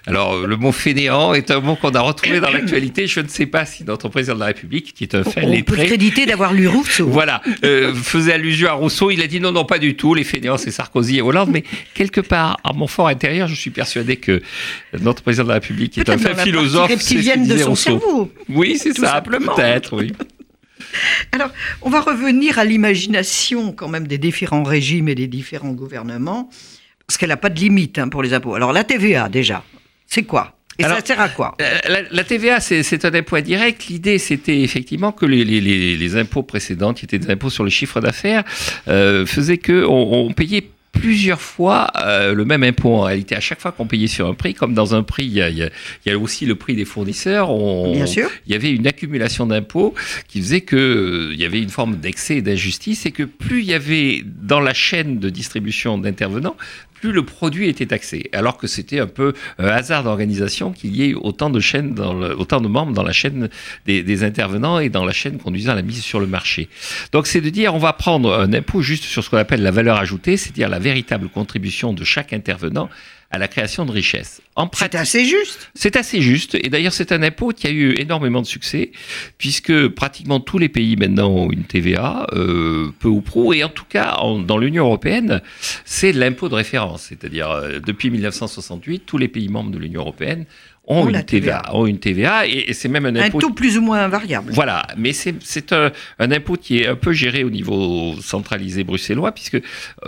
Alors, 0.05 0.45
le 0.45 0.57
mot 0.57 0.73
fainéant 0.73 1.33
est 1.33 1.51
un 1.51 1.61
mot 1.61 1.75
qu'on 1.77 1.91
a 1.91 2.01
retrouvé 2.01 2.41
dans 2.41 2.49
l'actualité. 2.49 3.07
Je 3.07 3.21
ne 3.21 3.29
sais 3.29 3.45
pas 3.45 3.65
si 3.65 3.85
notre 3.85 4.09
président 4.09 4.35
de 4.35 4.41
la 4.41 4.47
République, 4.47 4.93
qui 4.93 5.05
est 5.05 5.15
un 5.15 5.23
fin 5.23 5.41
On 5.43 5.45
peut 5.45 5.51
lettré, 5.51 5.85
créditer 5.85 6.25
d'avoir 6.25 6.53
lu 6.53 6.67
Rousseau. 6.67 7.07
voilà, 7.07 7.41
euh, 7.63 7.93
faisait 7.93 8.33
allusion 8.33 8.67
à 8.67 8.73
Rousseau. 8.73 9.09
Il 9.09 9.21
a 9.21 9.27
dit 9.27 9.39
non, 9.39 9.53
non, 9.53 9.63
pas 9.63 9.79
du 9.79 9.95
tout. 9.95 10.13
Les 10.13 10.25
fainéants, 10.25 10.57
c'est 10.57 10.71
Sarkozy 10.71 11.17
et 11.17 11.21
Hollande. 11.21 11.49
Mais 11.49 11.63
quelque 11.93 12.19
part, 12.19 12.57
à 12.65 12.73
mon 12.73 12.87
fort 12.87 13.07
intérieur, 13.07 13.47
je 13.47 13.55
suis 13.55 13.71
persuadé 13.71 14.17
que 14.17 14.41
notre 14.99 15.21
président 15.23 15.43
de 15.43 15.49
la 15.49 15.55
République, 15.55 15.93
qui 15.93 16.01
est 16.01 16.09
un 16.09 16.17
fin 16.17 16.35
philosophe, 16.35 16.91
c'est 16.99 17.21
ce 17.21 17.47
de 17.47 17.57
son 17.57 17.69
Rousseau. 17.69 17.99
cerveau. 17.99 18.31
Oui, 18.49 18.77
c'est 18.77 18.97
ça, 18.97 19.21
peut-être, 19.21 19.95
oui. 19.95 20.11
Alors, 21.31 21.49
on 21.81 21.89
va 21.89 22.01
revenir 22.01 22.59
à 22.59 22.65
l'imagination 22.65 23.71
quand 23.71 23.87
même 23.87 24.07
des 24.07 24.17
différents 24.17 24.63
régimes 24.63 25.09
et 25.09 25.15
des 25.15 25.27
différents 25.27 25.71
gouvernements, 25.71 26.49
parce 27.07 27.17
qu'elle 27.17 27.29
n'a 27.29 27.37
pas 27.37 27.49
de 27.49 27.59
limite 27.59 27.97
hein, 27.99 28.09
pour 28.09 28.21
les 28.21 28.33
impôts. 28.33 28.53
Alors, 28.55 28.73
la 28.73 28.83
TVA, 28.83 29.29
déjà, 29.29 29.63
c'est 30.05 30.23
quoi? 30.23 30.53
Et 30.77 30.83
Alors, 30.83 30.97
ça 30.99 31.05
sert 31.05 31.19
à 31.21 31.29
quoi? 31.29 31.55
Euh, 31.61 31.77
La, 31.89 32.01
la 32.11 32.23
TVA, 32.23 32.59
c'est 32.59 33.05
un 33.05 33.13
impôt 33.13 33.37
indirect. 33.37 33.87
L'idée, 33.87 34.19
c'était 34.19 34.61
effectivement 34.61 35.11
que 35.13 35.25
les, 35.25 35.43
les- 35.45 35.61
les- 35.61 35.95
les 35.97 36.15
impôts 36.17 36.43
précédents, 36.43 36.93
qui 36.93 37.05
étaient 37.05 37.17
des 37.17 37.31
impôts 37.31 37.49
sur 37.49 37.63
le 37.63 37.69
chiffre 37.69 38.01
d'affaires, 38.01 38.43
euh, 38.89 39.25
faisaient 39.25 39.57
qu'on 39.57 39.85
on 39.85 40.33
payait 40.33 40.69
plusieurs 40.93 41.41
fois 41.41 41.91
euh, 41.97 42.33
le 42.33 42.43
même 42.43 42.63
impôt 42.63 42.95
en 42.95 43.01
réalité. 43.01 43.35
À 43.35 43.39
chaque 43.39 43.59
fois 43.61 43.71
qu'on 43.71 43.85
payait 43.85 44.07
sur 44.07 44.27
un 44.27 44.33
prix, 44.33 44.55
comme 44.55 44.73
dans 44.73 44.95
un 44.95 45.03
prix, 45.03 45.25
il 45.25 45.33
y 45.33 45.41
a, 45.43 45.49
il 45.49 45.57
y 45.57 45.61
a- 45.63 45.69
il 46.05 46.11
y 46.11 46.15
a 46.15 46.17
aussi 46.17 46.47
le 46.47 46.55
prix 46.55 46.75
des 46.75 46.85
fournisseurs. 46.85 47.51
On, 47.51 47.93
Bien 47.93 48.07
sûr. 48.07 48.29
il 48.47 48.51
y 48.51 48.55
avait 48.55 48.71
une 48.71 48.87
accumulation 48.87 49.45
d'impôts 49.45 49.93
qui 50.27 50.39
faisait 50.41 50.61
que 50.61 50.75
euh, 50.75 51.33
il 51.33 51.39
y 51.39 51.45
avait 51.45 51.61
une 51.61 51.69
forme 51.69 51.97
d'excès 51.97 52.37
et 52.37 52.41
d'injustice 52.41 53.05
et 53.05 53.11
que 53.11 53.23
plus 53.23 53.59
il 53.61 53.65
y 53.67 53.73
avait 53.75 54.23
dans 54.25 54.59
la 54.59 54.73
chaîne 54.73 55.19
de 55.19 55.29
distribution 55.29 55.99
d'intervenants, 55.99 56.55
plus 57.01 57.11
le 57.11 57.23
produit 57.23 57.67
était 57.69 57.85
taxé. 57.85 58.29
Alors 58.33 58.57
que 58.57 58.67
c'était 58.67 58.99
un 58.99 59.07
peu 59.07 59.33
un 59.59 59.67
hasard 59.67 60.03
d'organisation 60.03 60.71
qu'il 60.71 60.95
y 60.95 61.09
ait 61.09 61.13
autant 61.13 61.49
de 61.49 61.59
chaînes, 61.59 61.93
dans 61.93 62.13
le- 62.13 62.37
autant 62.37 62.61
de 62.61 62.67
membres 62.67 62.93
dans 62.93 63.03
la 63.03 63.11
chaîne 63.13 63.49
des, 63.85 64.03
des 64.03 64.23
intervenants 64.23 64.79
et 64.79 64.89
dans 64.89 65.05
la 65.05 65.13
chaîne 65.13 65.37
conduisant 65.37 65.71
à 65.73 65.75
la 65.75 65.81
mise 65.81 66.01
sur 66.01 66.19
le 66.19 66.27
marché. 66.27 66.69
Donc 67.11 67.27
c'est 67.27 67.41
de 67.41 67.49
dire 67.49 67.73
on 67.75 67.79
va 67.79 67.93
prendre 67.93 68.33
un 68.33 68.51
impôt 68.53 68.81
juste 68.81 69.03
sur 69.03 69.23
ce 69.23 69.29
qu'on 69.29 69.37
appelle 69.37 69.61
la 69.61 69.71
valeur 69.71 69.97
ajoutée, 69.97 70.37
c'est-à-dire 70.37 70.69
la 70.69 70.79
véritable 70.79 71.29
contribution 71.29 71.93
de 71.93 72.03
chaque 72.03 72.33
intervenant 72.33 72.89
à 73.29 73.37
la 73.37 73.47
création 73.49 73.85
de 73.85 73.91
richesse. 73.91 74.41
En 74.55 74.69
C'est 74.73 74.95
assez 74.95 75.25
juste. 75.25 75.69
c'est 75.75 75.97
assez 75.97 76.21
juste. 76.21 76.55
Et 76.55 76.69
d'ailleurs, 76.69 76.93
c'est 76.93 77.11
un 77.11 77.21
impôt 77.23 77.49
qui 77.49 77.67
a 77.67 77.71
eu 77.71 77.93
énormément 77.99 78.41
de 78.41 78.47
succès, 78.47 78.91
puisque 79.37 79.87
pratiquement 79.89 80.39
tous 80.39 80.57
les 80.57 80.69
pays 80.69 80.95
maintenant 80.95 81.29
ont 81.29 81.51
une 81.51 81.65
TVA, 81.65 82.27
euh, 82.33 82.89
peu 82.99 83.09
ou 83.09 83.21
prou. 83.21 83.53
Et 83.53 83.63
en 83.65 83.69
tout 83.69 83.85
cas, 83.87 84.15
en- 84.19 84.39
dans 84.39 84.57
l'Union 84.57 84.85
européenne, 84.85 85.41
c'est 85.83 86.13
l'impôt 86.13 86.47
de 86.47 86.55
référence. 86.55 87.03
C'est-à-dire, 87.09 87.51
euh, 87.51 87.79
depuis 87.85 88.09
1968, 88.09 89.03
tous 89.05 89.17
les 89.17 89.27
pays 89.27 89.49
membres 89.49 89.71
de 89.71 89.77
l'Union 89.77 90.01
européenne 90.01 90.45
ont, 90.87 91.07
une 91.09 91.23
TVA, 91.23 91.59
TVA. 91.61 91.75
ont 91.75 91.85
une 91.85 91.99
TVA, 91.99 92.47
et, 92.47 92.65
et 92.69 92.73
c'est 92.73 92.87
même 92.87 93.05
un 93.05 93.15
Un 93.15 93.23
impôt. 93.25 93.39
taux 93.39 93.51
plus 93.51 93.77
ou 93.77 93.81
moins 93.81 93.99
invariable. 93.99 94.51
Voilà, 94.53 94.87
mais 94.97 95.13
c'est 95.13 95.35
c'est 95.43 95.73
un, 95.73 95.91
un 96.19 96.31
impôt 96.31 96.55
qui 96.55 96.79
est 96.79 96.87
un 96.87 96.95
peu 96.95 97.11
géré 97.13 97.43
au 97.43 97.49
niveau 97.49 98.15
centralisé 98.21 98.83
bruxellois, 98.83 99.31
puisque 99.33 99.55
euh, 99.55 99.61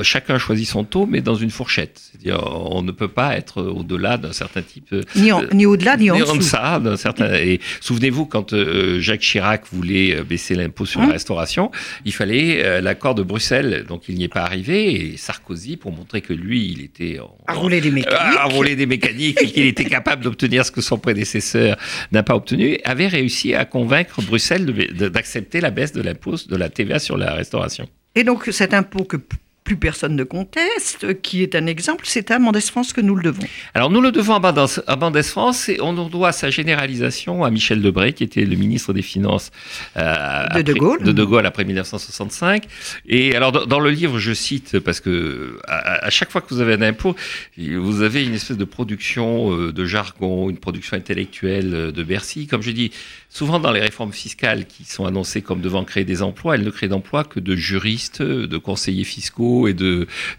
chacun 0.04 0.38
choisit 0.38 0.68
son 0.68 0.84
taux, 0.84 1.06
mais 1.06 1.22
dans 1.22 1.36
une 1.36 1.50
fourchette. 1.52 2.00
C'est-à-dire, 2.12 2.42
on 2.72 2.82
ne 2.82 2.92
peut 2.92 3.08
pas 3.08 3.36
être 3.38 3.62
au-delà 3.62 4.18
d'un 4.18 4.32
certain 4.34 4.62
type 4.62 4.88
euh, 4.94 5.04
Ni, 5.16 5.32
en- 5.32 5.44
ni 5.54 5.66
au-delà, 5.66 5.98
ni 5.98 6.12
en 6.12 6.16
ni 6.16 6.22
dessous. 6.22 6.38
deçà 6.38 6.80
d'un 6.80 6.98
certain. 6.98 7.34
Et 7.36 7.60
souvenez-vous 7.82 8.26
quand 8.26 8.54
euh, 8.54 9.00
Jacques 9.00 9.22
Chirac 9.22 9.64
voulait 9.72 10.16
euh, 10.16 10.24
baisser 10.24 10.56
l'impôt 10.56 10.86
sur 10.86 11.00
Hum. 11.02 11.08
la 11.08 11.14
restauration, 11.14 11.72
il 12.06 12.14
fallait 12.14 12.64
euh, 12.64 12.82
l'accord 12.82 13.16
de 13.16 13.24
Bruxelles, 13.24 13.86
donc 13.88 14.04
il 14.10 14.16
n'y 14.16 14.24
est 14.26 14.28
pas 14.28 14.42
arrivé. 14.44 14.94
Et 15.14 15.18
Sarkozy, 15.18 15.78
pour 15.78 15.92
montrer 15.92 16.22
que 16.22 16.34
lui, 16.34 16.72
il 16.72 16.82
était 16.84 17.20
en, 17.20 17.36
À 17.48 17.54
rouler 17.54 17.80
des 17.82 17.92
mécaniques. 17.92 18.38
à 18.40 18.46
rouler 18.46 18.76
des 18.76 18.86
mécaniques 18.86 19.38
et 19.42 19.48
qu'il 19.48 19.66
était 19.66 19.86
capable 19.86 20.24
d'obtenir 20.24 20.66
que 20.72 20.82
son 20.82 20.98
prédécesseur 20.98 21.78
n'a 22.12 22.24
pas 22.24 22.36
obtenu, 22.36 22.80
avait 22.84 23.08
réussi 23.08 23.54
à 23.54 23.66
convaincre 23.66 24.22
Bruxelles 24.22 24.66
d'accepter 25.12 25.62
la 25.62 25.72
baisse 25.72 25.94
de 25.94 26.02
l'impôt 26.02 26.36
de 26.48 26.56
la 26.56 26.70
TVA 26.70 27.00
sur 27.00 27.18
la 27.18 27.34
restauration. 27.34 27.88
Et 28.16 28.24
donc 28.24 28.48
cet 28.52 28.74
impôt 28.74 29.04
que 29.04 29.18
plus 29.64 29.78
personne 29.78 30.16
ne 30.16 30.24
conteste, 30.24 31.22
qui 31.22 31.44
est 31.44 31.54
un 31.54 31.68
exemple, 31.68 32.06
c'est 32.08 32.32
à 32.32 32.40
Mendès 32.40 32.62
France 32.62 32.92
que 32.92 33.02
nous 33.02 33.16
le 33.16 33.24
devons. 33.24 33.44
Alors 33.74 33.90
nous 33.92 34.02
le 34.02 34.12
devons 34.12 34.36
à 34.36 34.96
Mendès, 34.96 35.24
France 35.24 35.70
et 35.70 35.78
on 35.82 35.98
en 35.98 36.10
doit 36.10 36.32
sa 36.32 36.50
généralisation 36.50 37.44
à 37.44 37.52
Michel 37.52 37.82
Debré, 37.82 38.14
qui 38.14 38.24
était 38.24 38.46
le 38.46 38.56
ministre 38.56 38.94
des 38.94 39.02
Finances 39.02 39.52
euh, 39.98 40.48
de, 40.56 40.62
de, 40.64 40.74
Gaulle. 40.74 41.04
de 41.04 41.12
De 41.12 41.24
Gaulle 41.24 41.46
après 41.46 41.66
1965. 41.66 42.64
Et 43.08 43.36
alors 43.36 43.52
dans, 43.52 43.66
dans 43.66 43.80
le 43.80 43.92
livre, 43.92 44.18
je 44.18 44.34
cite, 44.34 44.80
parce 44.80 45.00
que 45.00 45.60
à, 45.68 46.06
à, 46.06 46.10
chaque 46.10 46.32
fois 46.32 46.42
que 46.42 46.54
vous 46.54 46.62
avez 46.62 46.74
un 46.74 46.82
impôt, 46.82 47.16
vous 47.58 48.02
avez 48.02 48.26
une 48.26 48.34
espèce 48.34 48.58
de 48.58 48.66
production 48.66 49.54
euh, 49.54 49.72
de 49.72 49.86
jargon, 49.86 50.50
une 50.50 50.58
production 50.58 50.98
intellectuelle 50.98 51.74
euh, 51.74 51.92
de 51.92 52.04
Bercy. 52.04 52.48
Comme 52.48 52.64
je 52.64 52.72
dis, 52.72 52.92
souvent 53.30 53.60
dans 53.60 53.72
les 53.72 53.82
réformes 53.82 54.14
fiscales 54.14 54.66
qui 54.66 54.86
sont 54.86 55.06
annoncées 55.06 55.42
comme 55.42 55.62
devant 55.62 55.84
créer 55.84 56.06
des 56.06 56.24
emplois, 56.24 56.56
elles 56.56 56.64
ne 56.64 56.72
créent 56.72 56.88
d'emplois 56.88 57.24
que 57.24 57.40
de 57.40 57.56
juristes, 57.56 58.24
de 58.24 58.58
conseillers 58.58 59.04
fiscaux 59.04 59.49
et 59.68 59.76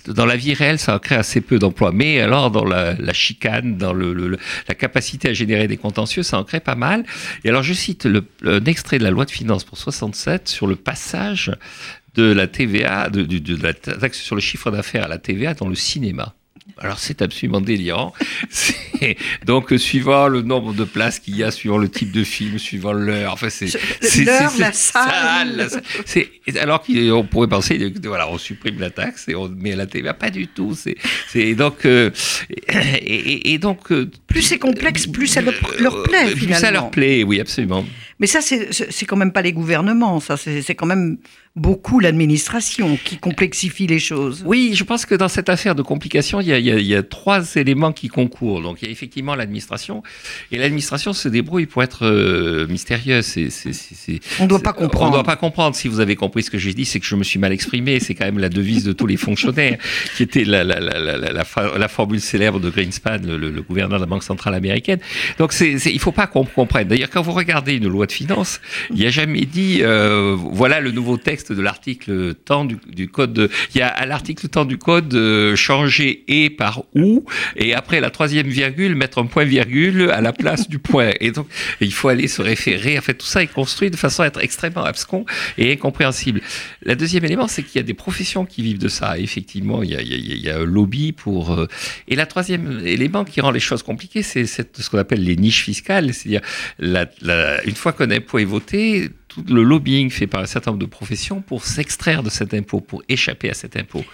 dans 0.06 0.26
la 0.26 0.36
vie 0.36 0.54
réelle, 0.54 0.78
ça 0.78 0.98
crée 0.98 1.16
assez 1.16 1.40
peu 1.40 1.58
d'emplois. 1.58 1.92
Mais 1.92 2.20
alors 2.20 2.50
dans 2.50 2.64
la, 2.64 3.12
chicane, 3.12 3.76
dans 3.76 3.92
le, 3.92 4.38
la 4.68 4.74
capacité 4.74 5.28
à 5.28 5.32
générer 5.32 5.68
des 5.68 5.76
contentieux, 5.76 6.22
ça 6.22 6.38
en 6.38 6.44
crée 6.44 6.60
pas 6.60 6.74
mal. 6.74 7.04
Et 7.44 7.48
alors 7.48 7.62
je 7.62 7.72
cite 7.72 8.08
un 8.44 8.64
extrait 8.64 8.98
de 8.98 9.04
la 9.04 9.10
loi 9.10 9.24
de 9.24 9.30
finances 9.30 9.64
pour 9.64 9.78
67 9.78 10.48
sur 10.48 10.66
le 10.66 10.76
passage 10.76 11.52
de 12.14 12.32
la 12.32 12.46
TVA, 12.46 13.08
de, 13.08 13.22
de 13.22 13.62
la 13.62 13.72
taxe 13.72 14.20
sur 14.20 14.34
le 14.34 14.40
chiffre 14.40 14.70
d'affaires 14.70 15.04
à 15.04 15.08
la 15.08 15.18
TVA 15.18 15.54
dans 15.54 15.68
le 15.68 15.74
cinéma. 15.74 16.34
Alors 16.78 16.98
c'est 16.98 17.22
absolument 17.22 17.60
délirant. 17.60 18.12
Donc 19.46 19.72
suivant 19.78 20.28
le 20.28 20.42
nombre 20.42 20.74
de 20.74 20.84
places 20.84 21.18
qu'il 21.18 21.36
y 21.36 21.42
a, 21.42 21.50
suivant 21.50 21.78
le 21.78 21.88
type 21.88 22.12
de 22.12 22.24
film, 22.24 22.58
suivant 22.58 22.92
l'heure, 22.92 23.32
enfin 23.32 23.48
c'est 23.50 24.24
l'heure, 24.24 24.52
la 24.58 24.72
salle. 24.72 25.68
Alors 26.60 26.82
qu'on 26.82 27.24
pourrait 27.24 27.48
penser 27.48 27.78
que 27.78 28.08
voilà 28.08 28.28
on 28.28 28.38
supprime 28.38 28.78
la 28.78 28.90
taxe 28.90 29.28
et 29.28 29.34
on 29.34 29.48
met 29.48 29.74
la 29.76 29.86
TVA, 29.86 30.14
pas 30.14 30.30
du 30.30 30.46
tout. 30.46 30.76
C'est 31.28 31.54
donc 31.54 31.84
euh, 31.84 32.10
et, 32.68 33.52
et, 33.52 33.58
donc 33.58 33.90
euh, 33.92 34.10
plus 34.26 34.42
c'est 34.42 34.58
complexe, 34.58 35.06
plus 35.06 35.26
ça 35.26 35.40
leur, 35.40 35.54
leur 35.78 36.02
plaît 36.02 36.24
euh, 36.24 36.36
finalement. 36.36 36.46
Plus 36.46 36.54
ça 36.54 36.70
leur 36.70 36.90
plaît, 36.90 37.22
oui 37.22 37.40
absolument. 37.40 37.84
Mais 38.20 38.26
ça, 38.26 38.40
c'est 38.42 39.06
quand 39.06 39.16
même 39.16 39.32
pas 39.32 39.42
les 39.42 39.52
gouvernements, 39.52 40.20
ça, 40.20 40.36
c'est 40.36 40.74
quand 40.74 40.86
même 40.86 41.16
beaucoup 41.56 41.98
l'administration 41.98 42.96
qui 43.04 43.18
complexifie 43.18 43.86
les 43.86 43.98
choses. 43.98 44.42
Oui, 44.46 44.72
je 44.74 44.84
pense 44.84 45.04
que 45.04 45.14
dans 45.14 45.28
cette 45.28 45.48
affaire 45.48 45.74
de 45.74 45.82
complication, 45.82 46.40
il 46.40 46.46
y 46.46 46.52
a, 46.52 46.58
il 46.58 46.66
y 46.66 46.70
a, 46.70 46.78
il 46.78 46.86
y 46.86 46.94
a 46.94 47.02
trois 47.02 47.56
éléments 47.56 47.92
qui 47.92 48.08
concourent. 48.08 48.62
Donc, 48.62 48.82
il 48.82 48.84
y 48.84 48.88
a 48.88 48.90
effectivement 48.92 49.34
l'administration, 49.34 50.02
et 50.52 50.58
l'administration 50.58 51.12
se 51.12 51.28
débrouille 51.28 51.66
pour 51.66 51.82
être 51.82 52.06
euh, 52.06 52.66
mystérieuse. 52.68 53.36
On 54.38 54.44
ne 54.44 54.48
doit 54.48 54.60
pas 54.60 54.72
comprendre. 54.72 55.06
On 55.06 55.08
ne 55.08 55.14
doit 55.14 55.24
pas 55.24 55.36
comprendre. 55.36 55.74
Si 55.74 55.88
vous 55.88 56.00
avez 56.00 56.14
compris 56.14 56.44
ce 56.44 56.50
que 56.50 56.58
j'ai 56.58 56.72
dit, 56.72 56.84
c'est 56.84 57.00
que 57.00 57.06
je 57.06 57.16
me 57.16 57.24
suis 57.24 57.38
mal 57.38 57.52
exprimé. 57.52 57.98
C'est 58.00 58.14
quand 58.14 58.26
même 58.26 58.38
la 58.38 58.48
devise 58.48 58.84
de 58.84 58.92
tous 58.92 59.06
les 59.06 59.16
fonctionnaires, 59.16 59.78
qui 60.16 60.22
était 60.22 60.44
la, 60.44 60.62
la, 60.62 60.78
la, 60.78 60.98
la, 61.00 61.16
la, 61.16 61.44
la 61.78 61.88
formule 61.88 62.20
célèbre 62.20 62.60
de 62.60 62.70
Greenspan, 62.70 63.18
le, 63.24 63.62
gouverneur 63.62 63.98
de 63.98 64.04
la 64.04 64.08
Banque 64.08 64.24
centrale 64.24 64.54
américaine. 64.54 65.00
Donc, 65.38 65.52
il 65.60 65.74
ne 65.74 65.98
faut 65.98 66.12
pas 66.12 66.26
qu'on 66.26 66.44
comprenne. 66.44 66.86
D'ailleurs, 66.86 67.10
quand 67.10 67.22
vous 67.22 67.32
regardez 67.32 67.74
une 67.74 67.88
loi 67.88 68.06
finances, 68.12 68.60
il 68.90 68.96
n'y 68.96 69.06
a 69.06 69.10
jamais 69.10 69.44
dit 69.46 69.80
euh, 69.82 70.36
voilà 70.36 70.80
le 70.80 70.90
nouveau 70.90 71.16
texte 71.16 71.52
de 71.52 71.62
l'article 71.62 72.34
temps 72.34 72.64
du, 72.64 73.08
code. 73.08 73.32
De, 73.32 73.50
il 73.74 73.78
y 73.78 73.82
a 73.82 73.88
à 73.88 74.06
l'article 74.06 74.48
temps 74.48 74.64
du 74.64 74.78
code 74.78 75.14
euh, 75.14 75.56
changer 75.56 76.24
et 76.28 76.50
par 76.50 76.84
ou 76.94 77.24
et 77.56 77.74
après 77.74 78.00
la 78.00 78.10
troisième 78.10 78.48
virgule 78.48 78.94
mettre 78.94 79.18
un 79.18 79.26
point 79.26 79.44
virgule 79.44 80.10
à 80.10 80.20
la 80.20 80.32
place 80.32 80.68
du 80.68 80.78
point. 80.78 81.10
Et 81.20 81.30
donc 81.30 81.46
il 81.80 81.92
faut 81.92 82.08
aller 82.08 82.28
se 82.28 82.42
référer. 82.42 82.98
En 82.98 83.02
fait, 83.02 83.14
tout 83.14 83.26
ça 83.26 83.42
est 83.42 83.52
construit 83.52 83.90
de 83.90 83.96
façon 83.96 84.22
à 84.22 84.26
être 84.26 84.40
extrêmement 84.42 84.84
abscon 84.84 85.24
et 85.58 85.72
incompréhensible. 85.72 86.40
Le 86.82 86.96
deuxième 86.96 87.24
élément, 87.24 87.48
c'est 87.48 87.62
qu'il 87.62 87.76
y 87.76 87.84
a 87.84 87.86
des 87.86 87.94
professions 87.94 88.44
qui 88.44 88.62
vivent 88.62 88.78
de 88.78 88.88
ça. 88.88 89.18
Effectivement, 89.18 89.82
il 89.82 89.90
y, 89.90 90.50
a, 90.50 90.56
un 90.56 90.64
lobby 90.64 91.12
pour. 91.12 91.52
Euh, 91.52 91.68
et 92.08 92.16
la 92.16 92.26
troisième 92.26 92.80
élément 92.84 93.24
qui 93.24 93.40
rend 93.40 93.50
les 93.50 93.60
choses 93.60 93.82
compliquées, 93.82 94.22
c'est 94.22 94.46
ce 94.46 94.90
qu'on 94.90 94.98
appelle 94.98 95.22
les 95.22 95.36
niches 95.36 95.62
fiscales, 95.62 96.12
c'est-à-dire 96.12 96.40
la, 96.78 97.06
la, 97.22 97.62
une 97.64 97.74
fois 97.74 97.92
qu'un 98.00 98.10
impôt 98.10 98.38
est 98.38 98.44
voté, 98.44 99.10
tout 99.28 99.44
le 99.48 99.62
lobbying 99.62 100.10
fait 100.10 100.26
par 100.26 100.40
un 100.40 100.46
certain 100.46 100.72
nombre 100.72 100.80
de 100.80 100.90
professions 100.90 101.40
pour 101.40 101.64
s'extraire 101.64 102.22
de 102.22 102.30
cet 102.30 102.54
impôt, 102.54 102.80
pour 102.80 103.02
échapper 103.08 103.50
à 103.50 103.54
cet 103.54 103.76
impôt. 103.76 104.04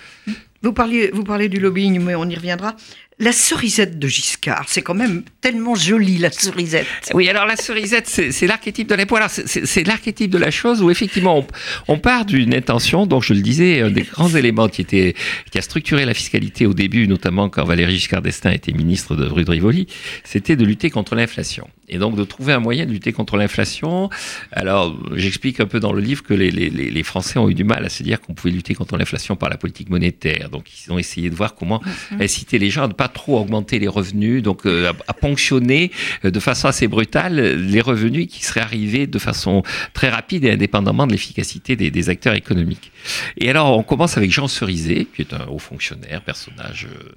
Vous 0.62 0.72
parlez, 0.72 1.10
vous 1.12 1.22
parlez 1.22 1.48
du 1.48 1.60
lobbying, 1.60 2.00
mais 2.00 2.14
on 2.14 2.28
y 2.28 2.34
reviendra. 2.34 2.74
La 3.18 3.32
cerisette 3.32 3.98
de 3.98 4.08
Giscard, 4.08 4.64
c'est 4.66 4.82
quand 4.82 4.94
même 4.94 5.22
tellement 5.40 5.74
joli, 5.74 6.18
la 6.18 6.30
cerisette. 6.30 6.86
Oui, 7.14 7.28
alors 7.28 7.46
la 7.46 7.56
cerisette, 7.56 8.06
c'est 8.08 8.46
l'archétype 8.46 8.88
de 8.88 8.94
l'impôt. 8.94 9.16
Alors, 9.16 9.30
c'est 9.30 9.86
l'archétype 9.86 10.30
de 10.30 10.38
la 10.38 10.50
chose 10.50 10.82
où, 10.82 10.90
effectivement, 10.90 11.38
on, 11.38 11.46
on 11.94 11.98
part 11.98 12.26
d'une 12.26 12.52
intention, 12.52 13.06
donc 13.06 13.22
je 13.22 13.32
le 13.32 13.40
disais, 13.40 13.80
un 13.80 13.90
des 13.90 14.02
grands 14.02 14.28
éléments 14.28 14.68
qui, 14.68 14.82
était, 14.82 15.14
qui 15.50 15.56
a 15.56 15.62
structuré 15.62 16.04
la 16.04 16.12
fiscalité 16.14 16.66
au 16.66 16.74
début, 16.74 17.08
notamment 17.08 17.48
quand 17.48 17.64
Valéry 17.64 17.94
Giscard 17.94 18.20
d'Estaing 18.20 18.52
était 18.52 18.72
ministre 18.72 19.16
de 19.16 19.24
rue 19.24 19.44
de 19.44 19.50
Rivoli, 19.50 19.86
c'était 20.24 20.56
de 20.56 20.64
lutter 20.64 20.90
contre 20.90 21.14
l'inflation. 21.14 21.68
Et 21.88 21.98
donc 21.98 22.16
de 22.16 22.24
trouver 22.24 22.52
un 22.52 22.58
moyen 22.60 22.86
de 22.86 22.90
lutter 22.90 23.12
contre 23.12 23.36
l'inflation. 23.36 24.10
Alors, 24.52 24.96
j'explique 25.14 25.60
un 25.60 25.66
peu 25.66 25.80
dans 25.80 25.92
le 25.92 26.00
livre 26.00 26.22
que 26.22 26.34
les, 26.34 26.50
les, 26.50 26.68
les 26.70 27.02
Français 27.02 27.38
ont 27.38 27.48
eu 27.48 27.54
du 27.54 27.64
mal 27.64 27.84
à 27.84 27.88
se 27.88 28.02
dire 28.02 28.20
qu'on 28.20 28.34
pouvait 28.34 28.52
lutter 28.52 28.74
contre 28.74 28.96
l'inflation 28.96 29.36
par 29.36 29.48
la 29.48 29.56
politique 29.56 29.88
monétaire. 29.90 30.50
Donc, 30.50 30.66
ils 30.70 30.92
ont 30.92 30.98
essayé 30.98 31.30
de 31.30 31.34
voir 31.34 31.54
comment 31.54 31.80
mmh. 32.10 32.22
inciter 32.22 32.58
les 32.58 32.70
gens 32.70 32.84
à 32.84 32.88
ne 32.88 32.92
pas 32.92 33.08
trop 33.08 33.38
augmenter 33.38 33.78
les 33.78 33.88
revenus, 33.88 34.42
donc 34.42 34.66
euh, 34.66 34.90
à, 34.90 35.10
à, 35.10 35.12
ponctionner 35.14 35.90
euh, 36.24 36.30
de 36.30 36.40
façon 36.40 36.68
assez 36.68 36.88
brutale 36.88 37.36
les 37.56 37.80
revenus 37.80 38.26
qui 38.28 38.44
seraient 38.44 38.60
arrivés 38.60 39.06
de 39.06 39.18
façon 39.18 39.62
très 39.92 40.08
rapide 40.08 40.44
et 40.44 40.50
indépendamment 40.50 41.06
de 41.06 41.12
l'efficacité 41.12 41.76
des, 41.76 41.90
des, 41.90 42.08
acteurs 42.08 42.34
économiques. 42.34 42.92
Et 43.38 43.50
alors, 43.50 43.76
on 43.78 43.82
commence 43.82 44.16
avec 44.16 44.30
Jean 44.30 44.48
Cerizet, 44.48 45.06
qui 45.14 45.22
est 45.22 45.32
un 45.32 45.46
haut 45.48 45.58
fonctionnaire, 45.58 46.22
personnage, 46.22 46.88
euh, 46.90 47.12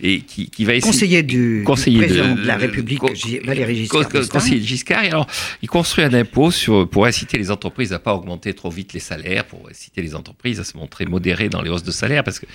et 0.00 0.20
qui, 0.20 0.50
qui 0.50 0.64
va 0.64 0.74
essayer... 0.74 0.92
Conseiller 0.92 1.22
du, 1.22 1.62
conseiller 1.64 2.00
du 2.00 2.06
président 2.06 2.34
de, 2.34 2.40
de 2.40 2.46
la 2.46 2.56
République, 2.56 3.00
Valéry 3.44 3.76
Giscard 3.76 4.07
conseiller 4.08 4.60
Giscard. 4.62 5.04
Et 5.04 5.08
alors, 5.08 5.26
il 5.62 5.68
construit 5.68 6.04
un 6.04 6.14
impôt 6.14 6.50
sur, 6.50 6.88
pour 6.88 7.06
inciter 7.06 7.38
les 7.38 7.50
entreprises 7.50 7.92
à 7.92 7.98
pas 7.98 8.14
augmenter 8.14 8.54
trop 8.54 8.70
vite 8.70 8.92
les 8.92 9.00
salaires, 9.00 9.44
pour 9.44 9.68
inciter 9.70 10.02
les 10.02 10.14
entreprises 10.14 10.60
à 10.60 10.64
se 10.64 10.76
montrer 10.76 11.06
modérées 11.06 11.48
dans 11.48 11.62
les 11.62 11.70
hausses 11.70 11.82
de 11.82 11.90
salaire, 11.90 12.24
parce 12.24 12.38
que 12.38 12.46